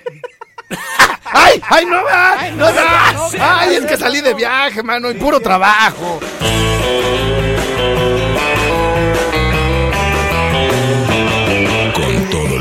¡Ay! 1.32 1.62
¡Ay, 1.70 1.86
no 1.86 2.04
va! 2.04 2.50
¡No 2.58 2.66
va! 2.66 3.60
¡Ay, 3.62 3.76
es 3.76 3.86
que 3.86 3.98
salí 3.98 4.20
de 4.22 4.34
viaje, 4.34 4.82
mano! 4.84 5.10
Y 5.12 5.14
puro 5.16 5.40
trabajo. 5.40 6.20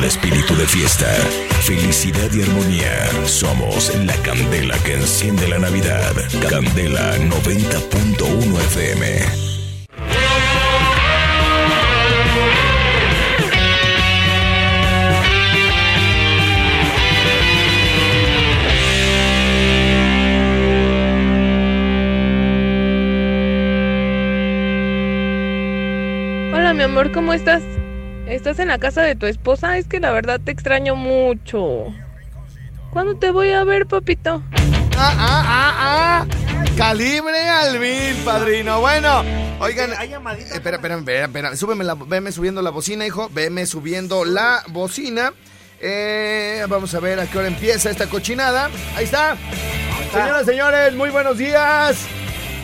Espíritu 0.09 0.57
de 0.57 0.67
fiesta, 0.67 1.07
felicidad 1.61 2.33
y 2.33 2.41
armonía, 2.41 3.11
somos 3.27 3.95
la 4.07 4.15
candela 4.23 4.75
que 4.79 4.95
enciende 4.95 5.47
la 5.47 5.59
Navidad. 5.59 6.15
Candela 6.49 7.15
90.1 7.19 8.59
FM. 8.59 9.05
Hola, 26.55 26.73
mi 26.73 26.83
amor, 26.83 27.13
¿cómo 27.13 27.35
estás? 27.35 27.78
¿Estás 28.29 28.59
en 28.59 28.69
la 28.69 28.79
casa 28.79 29.01
de 29.01 29.15
tu 29.15 29.25
esposa? 29.25 29.79
Es 29.79 29.87
que 29.87 30.01
la 30.01 30.11
verdad 30.11 30.39
te 30.39 30.53
extraño 30.53 30.95
mucho. 30.95 31.87
¿Cuándo 32.91 33.17
te 33.17 33.31
voy 33.31 33.53
a 33.53 33.65
ver, 33.65 33.87
papito? 33.87 34.43
¡Ah, 34.99 35.15
ah, 35.19 35.45
ah, 35.47 35.75
ah! 35.81 36.27
¡Calibre 36.77 37.49
al 37.49 37.81
mil, 37.81 38.15
padrino! 38.27 38.81
Bueno, 38.81 39.25
oigan... 39.61 39.93
Hay 39.97 40.11
llamadita. 40.11 40.55
Espera, 40.55 40.77
espera, 40.77 40.99
espera, 40.99 41.25
espera. 41.25 41.57
Súbeme 41.57 41.85
la, 41.85 41.95
veme 41.95 42.31
subiendo 42.31 42.61
la 42.61 42.69
bocina, 42.69 43.07
hijo. 43.07 43.31
Veme 43.33 43.65
subiendo 43.65 44.27
la 44.27 44.63
bocina. 44.69 45.33
Eh, 45.81 46.67
vamos 46.69 46.95
a 46.95 47.01
ver 47.01 47.21
a 47.21 47.27
qué 47.27 47.39
hora 47.39 47.49
empieza 47.49 47.89
esta 47.89 48.09
cochinada. 48.09 48.69
Ahí 48.95 49.05
está. 49.05 49.39
Señoras, 50.13 50.45
señores, 50.45 50.95
muy 50.95 51.09
buenos 51.09 51.39
días. 51.39 52.05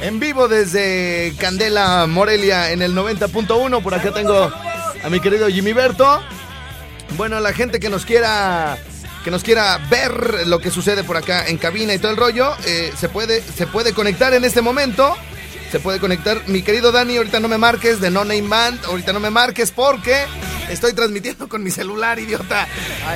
En 0.03 0.21
vivo 0.21 0.47
desde 0.47 1.33
Candela, 1.39 2.07
Morelia, 2.07 2.71
en 2.71 2.83
el 2.83 2.95
90.1. 2.95 3.83
Por 3.83 3.95
acá 3.95 4.13
tengo 4.13 4.53
a 5.05 5.11
mi 5.11 5.21
querido 5.21 5.49
Jimmy 5.49 5.75
Berto. 5.75 6.23
Bueno, 7.17 7.39
la 7.39 7.53
gente 7.53 7.79
que 7.79 7.91
nos 7.91 8.07
quiera 8.07 8.79
que 9.23 9.31
nos 9.31 9.43
quiera 9.43 9.79
ver 9.89 10.47
lo 10.47 10.59
que 10.59 10.71
sucede 10.71 11.05
por 11.05 11.17
acá 11.17 11.47
en 11.47 11.57
cabina 11.57 11.95
y 11.95 11.99
todo 11.99 12.11
el 12.11 12.17
rollo, 12.17 12.55
eh, 12.67 12.93
se, 12.99 13.09
puede, 13.09 13.41
se 13.41 13.67
puede 13.67 13.95
conectar 13.95 14.35
en 14.35 14.45
este 14.45 14.61
momento. 14.61 15.17
Se 15.71 15.81
puede 15.81 15.99
conectar. 15.99 16.43
Mi 16.47 16.63
querido 16.63 16.93
Dani, 16.93 17.17
ahorita 17.17 17.41
no 17.41 17.49
me 17.49 17.59
marques 17.59 18.01
de 18.01 18.11
No 18.11 18.25
Name 18.25 18.49
Band. 18.49 18.85
Ahorita 18.85 19.13
no 19.13 19.21
me 19.21 19.31
marques 19.31 19.71
porque 19.71 20.25
estoy 20.71 20.93
transmitiendo 20.93 21.49
con 21.49 21.63
mi 21.63 21.71
celular, 21.71 22.19
idiota. 22.19 22.67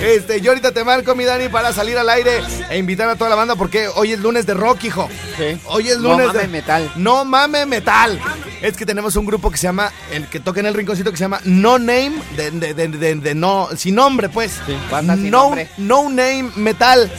Este, 0.00 0.40
yo 0.40 0.50
ahorita 0.52 0.72
te 0.72 0.84
marco, 0.84 1.14
mi 1.14 1.24
Dani, 1.24 1.48
para 1.48 1.72
salir 1.72 1.96
al 1.98 2.08
aire 2.08 2.40
e 2.70 2.78
invitar 2.78 3.08
a 3.08 3.16
toda 3.16 3.30
la 3.30 3.36
banda 3.36 3.56
porque 3.56 3.88
hoy 3.88 4.12
es 4.12 4.20
lunes 4.20 4.46
de 4.46 4.54
rock, 4.54 4.84
hijo. 4.84 5.08
Sí. 5.36 5.58
Hoy 5.66 5.88
es 5.88 5.98
No 5.98 6.10
lunes 6.10 6.28
mame 6.28 6.38
de 6.40 6.48
metal. 6.48 6.92
No 6.96 7.24
mame 7.24 7.66
metal. 7.66 8.20
Es 8.60 8.76
que 8.76 8.84
tenemos 8.84 9.14
un 9.16 9.24
grupo 9.24 9.50
que 9.50 9.56
se 9.56 9.64
llama, 9.68 9.92
el 10.10 10.26
que 10.26 10.40
toca 10.40 10.58
en 10.60 10.66
el 10.66 10.74
rinconcito 10.74 11.10
que 11.10 11.16
se 11.16 11.24
llama 11.24 11.40
No 11.44 11.78
Name, 11.78 12.12
de, 12.36 12.50
de- 12.50 13.14
de- 13.14 13.34
no, 13.34 13.68
sin 13.76 13.94
nombre, 13.94 14.28
pues. 14.28 14.52
Sí, 14.66 14.76
banda 14.90 15.14
sin 15.14 15.30
no, 15.30 15.42
nombre. 15.44 15.68
no 15.78 16.08
Name 16.08 16.50
Metal. 16.56 17.10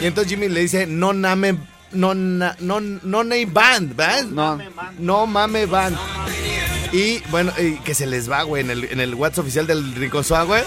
Y 0.00 0.06
entonces 0.06 0.30
Jimmy 0.30 0.48
le 0.48 0.60
dice 0.60 0.86
No 0.86 1.12
Name, 1.14 1.56
no, 1.92 2.14
na- 2.14 2.56
no, 2.60 2.80
no 2.80 3.24
Name 3.24 3.46
Band, 3.46 3.96
¿verdad? 3.96 4.24
No. 4.24 4.58
No 4.98 5.26
mame 5.26 5.64
band. 5.66 5.96
Y 6.92 7.20
bueno, 7.30 7.52
y 7.58 7.76
que 7.76 7.94
se 7.94 8.06
les 8.06 8.30
va, 8.30 8.42
güey, 8.42 8.62
en 8.62 8.70
el, 8.70 8.84
en 8.84 9.00
el 9.00 9.14
WhatsApp 9.14 9.44
oficial 9.44 9.66
del 9.66 9.94
Rinconzoa, 9.94 10.42
güey. 10.42 10.62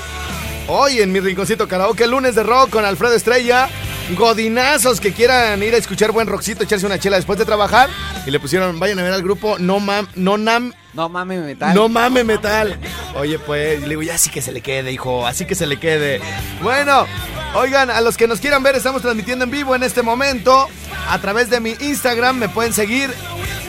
Hoy 0.67 0.99
en 0.99 1.11
mi 1.11 1.19
rinconcito 1.19 1.67
karaoke, 1.67 2.07
lunes 2.07 2.33
de 2.33 2.41
rock 2.41 2.71
con 2.71 2.83
Alfredo 2.85 3.13
Estrella. 3.13 3.69
Godinazos 4.17 4.99
que 4.99 5.13
quieran 5.13 5.61
ir 5.63 5.73
a 5.73 5.77
escuchar 5.77 6.11
buen 6.11 6.27
rockcito, 6.27 6.63
echarse 6.63 6.85
una 6.85 6.99
chela 6.99 7.17
después 7.17 7.37
de 7.37 7.45
trabajar. 7.45 7.89
Y 8.25 8.31
le 8.31 8.39
pusieron, 8.39 8.79
vayan 8.79 8.97
a 8.97 9.03
ver 9.03 9.13
al 9.13 9.21
grupo 9.21 9.57
No 9.59 9.79
Mam, 9.79 10.07
No 10.15 10.37
Nam, 10.37 10.73
No 10.93 11.09
mame 11.09 11.39
metal. 11.39 11.75
No 11.75 11.89
Mame 11.89 12.23
Metal. 12.23 12.79
Oye, 13.15 13.37
pues, 13.37 13.81
le 13.81 13.89
digo, 13.89 14.01
ya 14.01 14.15
así 14.15 14.31
que 14.31 14.41
se 14.41 14.51
le 14.51 14.61
quede, 14.61 14.91
hijo, 14.91 15.27
así 15.27 15.45
que 15.45 15.53
se 15.53 15.67
le 15.67 15.77
quede. 15.77 16.21
Bueno, 16.63 17.05
oigan, 17.53 17.91
a 17.91 18.01
los 18.01 18.17
que 18.17 18.27
nos 18.27 18.39
quieran 18.39 18.63
ver, 18.63 18.75
estamos 18.75 19.01
transmitiendo 19.01 19.45
en 19.45 19.51
vivo 19.51 19.75
en 19.75 19.83
este 19.83 20.01
momento. 20.01 20.67
A 21.07 21.19
través 21.19 21.51
de 21.51 21.59
mi 21.59 21.75
Instagram 21.79 22.37
me 22.37 22.49
pueden 22.49 22.73
seguir 22.73 23.11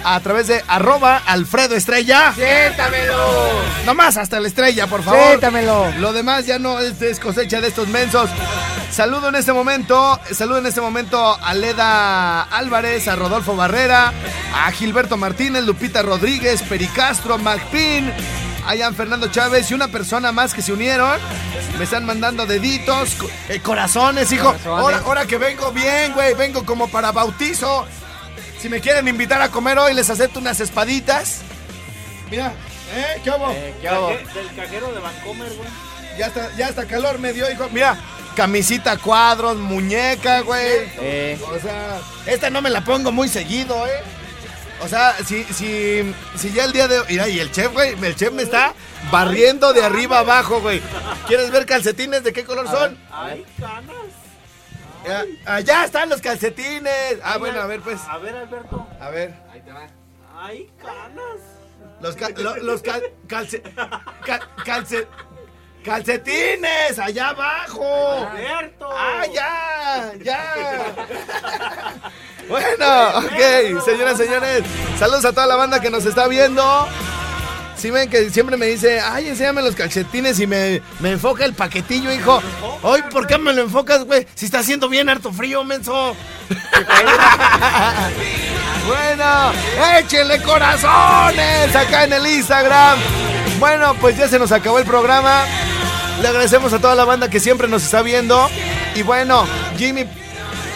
a 0.08 0.20
través 0.20 0.46
de 0.46 0.62
arroba 0.68 1.20
Alfredo 1.26 1.74
Estrella. 1.74 2.32
¡Siéntamelo! 2.32 3.60
Nomás 3.84 4.16
hasta 4.16 4.38
la 4.38 4.46
estrella, 4.46 4.86
por 4.86 5.02
favor. 5.02 5.20
¡Siéntamelo! 5.20 5.90
Lo 5.98 6.12
demás 6.12 6.46
ya 6.46 6.60
no 6.60 6.78
es, 6.78 7.02
es 7.02 7.18
cosecha 7.18 7.60
de 7.60 7.68
estos 7.68 7.88
mensos. 7.88 8.30
Saludo 8.92 9.30
en 9.30 9.34
este 9.34 9.52
momento, 9.52 10.20
saludo 10.30 10.58
en 10.58 10.66
este 10.66 10.80
momento 10.80 11.36
a 11.42 11.54
Leda 11.54 12.42
Álvarez, 12.42 13.08
a 13.08 13.16
Rodolfo 13.16 13.56
Barrera, 13.56 14.12
a 14.54 14.70
Gilberto 14.70 15.16
Martínez, 15.16 15.64
Lupita 15.64 16.02
Rodríguez, 16.02 16.62
Pericastro, 16.62 17.36
Macpin, 17.36 18.12
a 18.64 18.76
Ian 18.76 18.94
Fernando 18.94 19.26
Chávez 19.26 19.68
y 19.72 19.74
una 19.74 19.88
persona 19.88 20.30
más 20.30 20.54
que 20.54 20.62
se 20.62 20.72
unieron. 20.72 21.18
Me 21.78 21.84
están 21.84 22.06
mandando 22.06 22.46
deditos, 22.46 23.16
eh, 23.48 23.58
corazones, 23.58 24.30
hijo. 24.30 24.54
Ahora 24.66 25.26
que 25.26 25.36
vengo 25.36 25.72
bien, 25.72 26.12
güey, 26.14 26.34
vengo 26.34 26.64
como 26.64 26.86
para 26.86 27.10
bautizo. 27.10 27.86
Si 28.60 28.68
me 28.68 28.80
quieren 28.80 29.06
invitar 29.08 29.40
a 29.42 29.50
comer 29.50 29.78
hoy, 29.78 29.94
les 29.94 30.08
acepto 30.10 30.38
unas 30.40 30.60
espaditas. 30.60 31.40
Mira, 32.30 32.52
¿eh? 32.94 33.20
¿Qué 33.22 33.30
hago? 33.30 33.50
Eh, 33.52 33.74
¿qué 33.80 33.88
hago? 33.88 34.08
Del 34.08 34.54
cajero 34.56 34.92
de 34.92 35.00
Vancomer, 35.00 35.52
güey. 35.54 35.68
Ya 36.18 36.26
está, 36.26 36.50
ya 36.56 36.68
está 36.68 36.86
calor 36.86 37.18
me 37.18 37.32
dio, 37.32 37.50
hijo. 37.50 37.68
Mira, 37.70 37.96
camisita 38.34 38.96
cuadros, 38.96 39.56
muñeca, 39.58 40.40
güey. 40.40 40.90
Eh, 41.00 41.38
O 41.54 41.60
sea, 41.60 41.98
esta 42.26 42.48
no 42.50 42.62
me 42.62 42.70
la 42.70 42.82
pongo 42.82 43.12
muy 43.12 43.28
seguido, 43.28 43.86
¿eh? 43.86 44.00
O 44.82 44.88
sea, 44.88 45.14
si, 45.24 45.44
si, 45.44 46.14
si 46.36 46.52
ya 46.52 46.64
el 46.64 46.72
día 46.72 46.88
de 46.88 47.00
hoy. 47.00 47.06
Mira, 47.08 47.28
y 47.28 47.38
el 47.38 47.50
chef, 47.52 47.72
güey, 47.72 47.94
el 48.02 48.16
chef 48.16 48.32
me 48.32 48.42
está 48.42 48.74
barriendo 49.10 49.72
de 49.72 49.84
arriba 49.84 50.18
abajo, 50.20 50.60
güey. 50.60 50.80
¿Quieres 51.26 51.50
ver 51.50 51.66
calcetines? 51.66 52.24
¿De 52.24 52.32
qué 52.32 52.44
color 52.44 52.66
son? 52.68 52.98
Ay, 53.12 53.44
canas. 53.60 53.94
Ya, 55.06 55.24
allá 55.46 55.84
están 55.84 56.08
los 56.08 56.20
calcetines. 56.20 57.18
Ah, 57.22 57.38
bueno, 57.38 57.60
a 57.60 57.66
ver, 57.66 57.80
pues. 57.80 58.00
A 58.08 58.18
ver, 58.18 58.34
Alberto. 58.36 58.86
A 59.00 59.10
ver. 59.10 59.34
Ay, 60.38 60.70
canas. 60.82 61.40
Los, 62.00 62.14
ca- 62.16 62.28
lo- 62.36 62.56
los 62.58 62.82
cal- 62.82 63.02
calce- 63.26 63.62
ca- 64.24 64.40
calce- 64.64 65.06
calcetines, 65.84 66.98
allá 66.98 67.28
abajo. 67.30 68.26
Alberto. 68.30 68.88
¡Ah, 68.92 69.24
ya! 69.32 70.12
¡Ya! 70.22 70.94
Bueno, 72.48 73.18
ok, 73.18 73.82
señoras 73.84 74.20
y 74.20 74.24
señores, 74.24 74.62
saludos 75.00 75.24
a 75.24 75.32
toda 75.32 75.48
la 75.48 75.56
banda 75.56 75.80
que 75.80 75.90
nos 75.90 76.06
está 76.06 76.28
viendo. 76.28 76.62
Sí 77.76 77.90
ven 77.90 78.08
que 78.08 78.30
siempre 78.30 78.56
me 78.56 78.66
dice, 78.66 79.00
ay, 79.00 79.28
enséñame 79.28 79.60
los 79.60 79.74
calcetines 79.74 80.40
y 80.40 80.46
me, 80.46 80.80
me 81.00 81.12
enfoca 81.12 81.44
el 81.44 81.52
paquetillo, 81.52 82.10
hijo. 82.10 82.40
Hoy, 82.82 83.02
¿por 83.10 83.26
qué 83.26 83.36
me 83.36 83.52
lo 83.52 83.62
enfocas, 83.62 84.04
güey? 84.04 84.26
Si 84.34 84.46
está 84.46 84.60
haciendo 84.60 84.88
bien 84.88 85.10
harto 85.10 85.30
frío, 85.30 85.62
menso. 85.62 86.16
bueno, 88.86 89.52
échenle 89.98 90.42
corazones 90.42 91.76
acá 91.76 92.04
en 92.04 92.14
el 92.14 92.26
Instagram. 92.26 92.98
Bueno, 93.58 93.94
pues 94.00 94.16
ya 94.16 94.26
se 94.26 94.38
nos 94.38 94.52
acabó 94.52 94.78
el 94.78 94.86
programa. 94.86 95.44
Le 96.22 96.28
agradecemos 96.28 96.72
a 96.72 96.78
toda 96.78 96.94
la 96.94 97.04
banda 97.04 97.28
que 97.28 97.40
siempre 97.40 97.68
nos 97.68 97.84
está 97.84 98.00
viendo. 98.00 98.48
Y 98.94 99.02
bueno, 99.02 99.46
Jimmy 99.76 100.06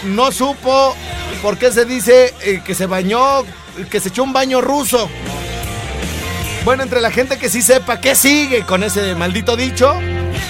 no 0.05 0.31
supo 0.33 0.95
por 1.43 1.57
qué 1.57 1.73
se 1.73 1.87
dice 1.87 2.35
eh, 2.43 2.61
que 2.63 2.75
se 2.75 2.85
bañó, 2.85 3.43
que 3.91 4.01
se 4.01 4.11
echó 4.11 4.23
un 4.23 4.35
baño 4.35 4.61
ruso. 4.61 5.09
Bueno, 6.65 6.83
entre 6.83 7.01
la 7.01 7.11
gente 7.11 7.39
que 7.39 7.49
sí 7.49 7.63
sepa 7.63 8.01
qué 8.01 8.15
sigue 8.15 8.65
con 8.67 8.83
ese 8.83 9.15
maldito 9.15 9.57
dicho, 9.57 9.95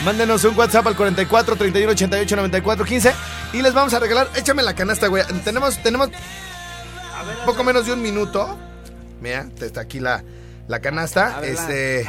mándenos 0.05 0.45
un 0.45 0.57
WhatsApp 0.59 0.87
al 0.89 0.97
44 0.97 1.57
31 1.57 1.93
88 1.93 2.37
94 2.37 2.85
15 2.85 3.13
y 3.53 3.63
les 3.63 3.73
vamos 3.73 3.95
a 3.95 4.01
regalar. 4.01 4.29
Échame 4.35 4.63
la 4.63 4.75
canasta, 4.75 5.07
güey. 5.07 5.23
Tenemos, 5.45 5.81
tenemos 5.83 6.11
poco 7.47 7.63
menos 7.63 7.87
de 7.87 7.93
un 7.93 8.03
minuto. 8.03 8.59
Mira, 9.21 9.47
está 9.61 9.83
aquí 9.83 10.01
la, 10.01 10.25
la 10.67 10.81
canasta. 10.81 11.41
Este. 11.45 12.05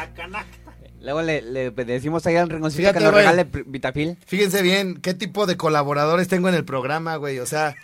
Luego 1.01 1.21
le, 1.21 1.41
le 1.41 1.71
decimos 1.71 2.25
ahí 2.27 2.35
al 2.35 2.49
rinconcito 2.49 2.81
Fíjate, 2.81 2.99
que 2.99 3.05
nos 3.05 3.13
regale 3.13 3.47
Vitafil. 3.65 4.17
Fíjense 4.25 4.61
bien 4.61 4.99
qué 5.01 5.13
tipo 5.13 5.45
de 5.45 5.57
colaboradores 5.57 6.27
tengo 6.27 6.49
en 6.49 6.55
el 6.55 6.65
programa, 6.65 7.15
güey. 7.17 7.39
O 7.39 7.45
sea, 7.45 7.75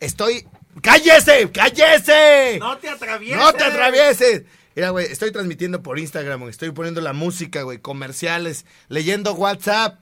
estoy. 0.00 0.46
¡Cállese! 0.82 1.50
¡Cállese! 1.50 2.58
No 2.60 2.76
te 2.76 2.90
atravieses. 2.90 3.38
¡No 3.38 3.52
te 3.54 3.64
atravieses! 3.64 4.42
Mira, 4.76 4.90
güey, 4.90 5.06
estoy 5.10 5.32
transmitiendo 5.32 5.82
por 5.82 5.98
Instagram, 5.98 6.38
güey. 6.40 6.50
Estoy 6.50 6.70
poniendo 6.70 7.00
la 7.00 7.12
música, 7.14 7.62
güey, 7.62 7.78
comerciales, 7.78 8.66
leyendo 8.88 9.32
WhatsApp. 9.32 10.00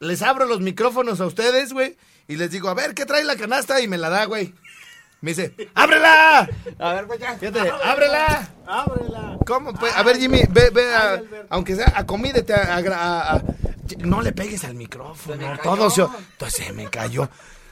Les 0.00 0.22
abro 0.22 0.46
los 0.46 0.60
micrófonos 0.60 1.20
a 1.20 1.26
ustedes, 1.26 1.72
güey, 1.72 1.96
y 2.26 2.36
les 2.36 2.50
digo, 2.50 2.68
a 2.68 2.74
ver, 2.74 2.94
¿qué 2.94 3.04
trae 3.06 3.24
la 3.24 3.36
canasta? 3.36 3.80
Y 3.80 3.88
me 3.88 3.98
la 3.98 4.08
da, 4.08 4.24
güey. 4.24 4.54
Me 5.20 5.30
dice, 5.30 5.54
¡ábrela! 5.74 6.48
A 6.78 6.92
ver, 6.94 7.06
pues 7.06 7.18
ya. 7.20 7.36
Fíjate, 7.38 7.60
ábrela. 7.84 8.50
Ábrela. 8.66 9.38
¿Cómo? 9.46 9.72
Pues, 9.74 9.94
a 9.96 10.02
ver, 10.02 10.18
Jimmy, 10.18 10.42
ve, 10.50 10.70
ve, 10.70 10.94
a- 10.94 11.22
aunque 11.50 11.74
sea, 11.74 11.92
acomídete. 11.96 12.52
A, 12.54 12.76
a- 12.76 13.42
no 13.98 14.20
le 14.20 14.32
pegues 14.32 14.64
al 14.64 14.74
micrófono. 14.74 15.58
Todo 15.62 15.88
se, 15.90 16.02
entonces 16.02 16.66
se 16.66 16.72
me 16.72 16.88
cayó. 16.90 17.28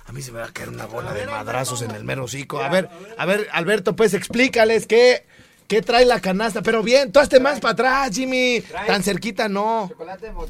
A 0.07 0.13
mí 0.13 0.21
se 0.23 0.33
me 0.33 0.41
va 0.41 0.47
a 0.47 0.53
caer 0.53 0.69
una 0.69 0.87
bola 0.87 1.13
de 1.15 1.27
madrazos 1.27 1.83
en 1.83 1.91
el 1.93 2.05
mero 2.05 2.25
hocico. 2.25 2.61
A 2.63 2.69
ver, 2.69 2.89
a 3.19 3.25
ver, 3.27 3.49
Alberto, 3.53 3.97
pues 3.97 4.15
explícales 4.15 4.87
qué, 4.87 5.27
qué 5.67 5.83
trae 5.83 6.05
la 6.05 6.21
canasta. 6.21 6.63
Pero 6.63 6.83
bien, 6.83 7.13
tú 7.13 7.21
hazte 7.21 7.41
más 7.41 7.61
para 7.61 7.73
atrás, 7.73 8.11
Jimmy. 8.15 8.63
Tan 8.87 9.03
cerquita 9.03 9.49
no. 9.49 9.91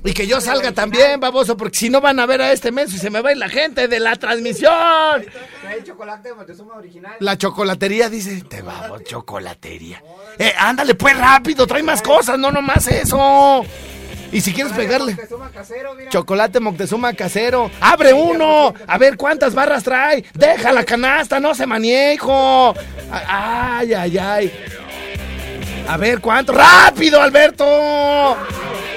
Y 0.05 0.12
que 0.12 0.27
yo 0.27 0.41
salga 0.41 0.73
también, 0.73 1.21
baboso, 1.21 1.57
porque 1.57 1.79
si 1.79 1.91
no 1.91 2.01
van 2.01 2.19
a 2.21 2.27
ver 2.27 2.43
a 2.43 2.53
este 2.53 2.73
mes 2.73 2.93
y 2.93 2.99
se 2.99 3.11
me 3.11 3.21
va 3.21 3.31
a 3.31 3.33
ir 3.33 3.39
la 3.39 3.49
gente 3.49 3.89
de 3.89 4.01
la 4.01 4.17
transmisión. 4.17 5.25
Trae 5.61 5.83
chocolate 5.85 6.29
de 6.29 6.35
Montezuma 6.35 6.77
original. 6.77 7.17
La 7.21 7.37
chocolatería 7.39 8.09
dice, 8.09 8.43
te 8.43 8.62
vamos, 8.62 9.05
chocolatería. 9.05 10.03
Eh, 10.39 10.53
ándale 10.59 10.95
pues 10.95 11.17
rápido, 11.17 11.67
trae 11.67 11.83
más 11.83 12.03
cosas, 12.03 12.39
no 12.39 12.51
nomás 12.51 12.87
eso. 12.89 13.65
Y 14.33 14.41
si 14.41 14.53
quieres 14.53 14.73
pegarle, 14.73 15.12
Montezuma 15.12 15.51
casero, 15.51 15.95
mira. 15.95 16.11
chocolate 16.11 16.59
Moctezuma 16.59 17.12
casero, 17.12 17.71
abre 17.81 18.12
uno, 18.12 18.75
a 18.85 18.99
ver 18.99 19.17
cuántas 19.17 19.55
barras 19.55 19.85
trae, 19.85 20.25
deja 20.35 20.73
la 20.73 20.85
canasta, 20.85 21.39
no 21.39 21.55
se 21.55 21.67
manie, 21.67 22.15
hijo. 22.15 22.75
Ay, 23.12 23.95
ay, 23.95 24.19
ay. 24.19 24.53
A 25.89 25.97
ver 25.97 26.20
cuánto, 26.20 26.53
rápido, 26.53 27.20
Alberto. 27.20 28.37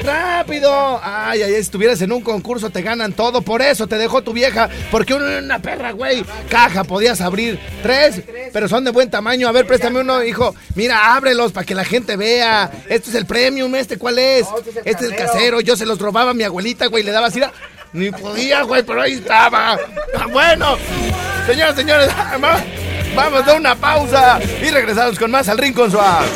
Rápido. 0.04 1.02
Ay, 1.04 1.42
ay, 1.42 1.52
si 1.52 1.60
estuvieras 1.60 2.02
en 2.02 2.14
un 2.14 2.22
concurso 2.22 2.70
te 2.70 2.82
ganan 2.82 3.12
todo, 3.12 3.42
por 3.42 3.62
eso 3.62 3.88
te 3.88 3.98
dejó 3.98 4.22
tu 4.22 4.32
vieja, 4.32 4.70
porque 4.90 5.14
una, 5.14 5.60
perra, 5.60 5.92
güey. 5.92 6.24
Caja 6.50 6.86
podías 6.86 7.20
abrir 7.20 7.60
tres, 7.84 8.22
pero 8.54 8.70
son 8.70 8.86
de 8.86 8.92
buen 8.92 9.10
tamaño. 9.10 9.50
A 9.50 9.52
ver, 9.52 9.68
préstame 9.68 10.00
uno, 10.00 10.24
hijo. 10.24 10.56
Mira, 10.76 11.16
ábrelos 11.16 11.52
para 11.52 11.66
que 11.66 11.76
la 11.76 11.84
gente 11.84 12.16
vea. 12.16 12.72
Este 12.88 13.10
es 13.10 13.16
el 13.16 13.26
premium, 13.26 13.76
este 13.76 13.98
cuál 13.98 14.20
es? 14.20 14.48
Este 14.86 15.06
es 15.06 15.12
el 15.12 15.16
casero. 15.16 15.60
Yo 15.60 15.76
se 15.76 15.86
los 15.86 16.00
robaba 16.00 16.32
a 16.32 16.34
mi 16.34 16.44
abuelita, 16.44 16.88
güey, 16.88 17.04
le 17.04 17.12
daba 17.12 17.28
así. 17.28 17.42
Ni 17.92 18.12
podía, 18.12 18.64
güey, 18.64 18.84
pero 18.84 19.02
ahí 19.02 19.14
estaba. 19.14 19.78
Ah, 20.18 20.28
Bueno, 20.32 20.78
señoras, 21.48 21.76
señores, 21.76 22.10
vamos 23.18 23.48
a 23.48 23.54
una 23.56 23.76
pausa 23.76 24.40
y 24.62 24.70
regresamos 24.70 25.18
con 25.18 25.32
más 25.32 25.50
al 25.50 25.58
Rincón 25.58 25.90
Suave. 25.92 26.28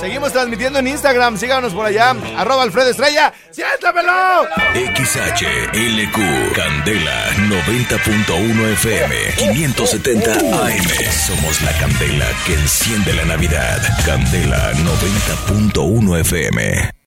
Seguimos 0.00 0.32
transmitiendo 0.32 0.78
en 0.78 0.88
Instagram, 0.88 1.36
síganos 1.36 1.74
por 1.74 1.86
allá, 1.86 2.16
arroba 2.36 2.64
Alfredo 2.64 2.90
Estrella, 2.90 3.32
¡siéntamelo! 3.50 4.48
XHLQ, 4.74 6.16
Candela 6.56 7.30
90.1 7.48 8.72
FM, 8.72 9.14
570 9.52 10.32
AM. 10.32 10.88
Somos 11.26 11.62
la 11.62 11.72
candela 11.78 12.26
que 12.46 12.54
enciende 12.54 13.12
la 13.12 13.26
Navidad. 13.26 13.78
Candela 14.04 14.72
90.1 14.72 16.20
FM. 16.20 16.92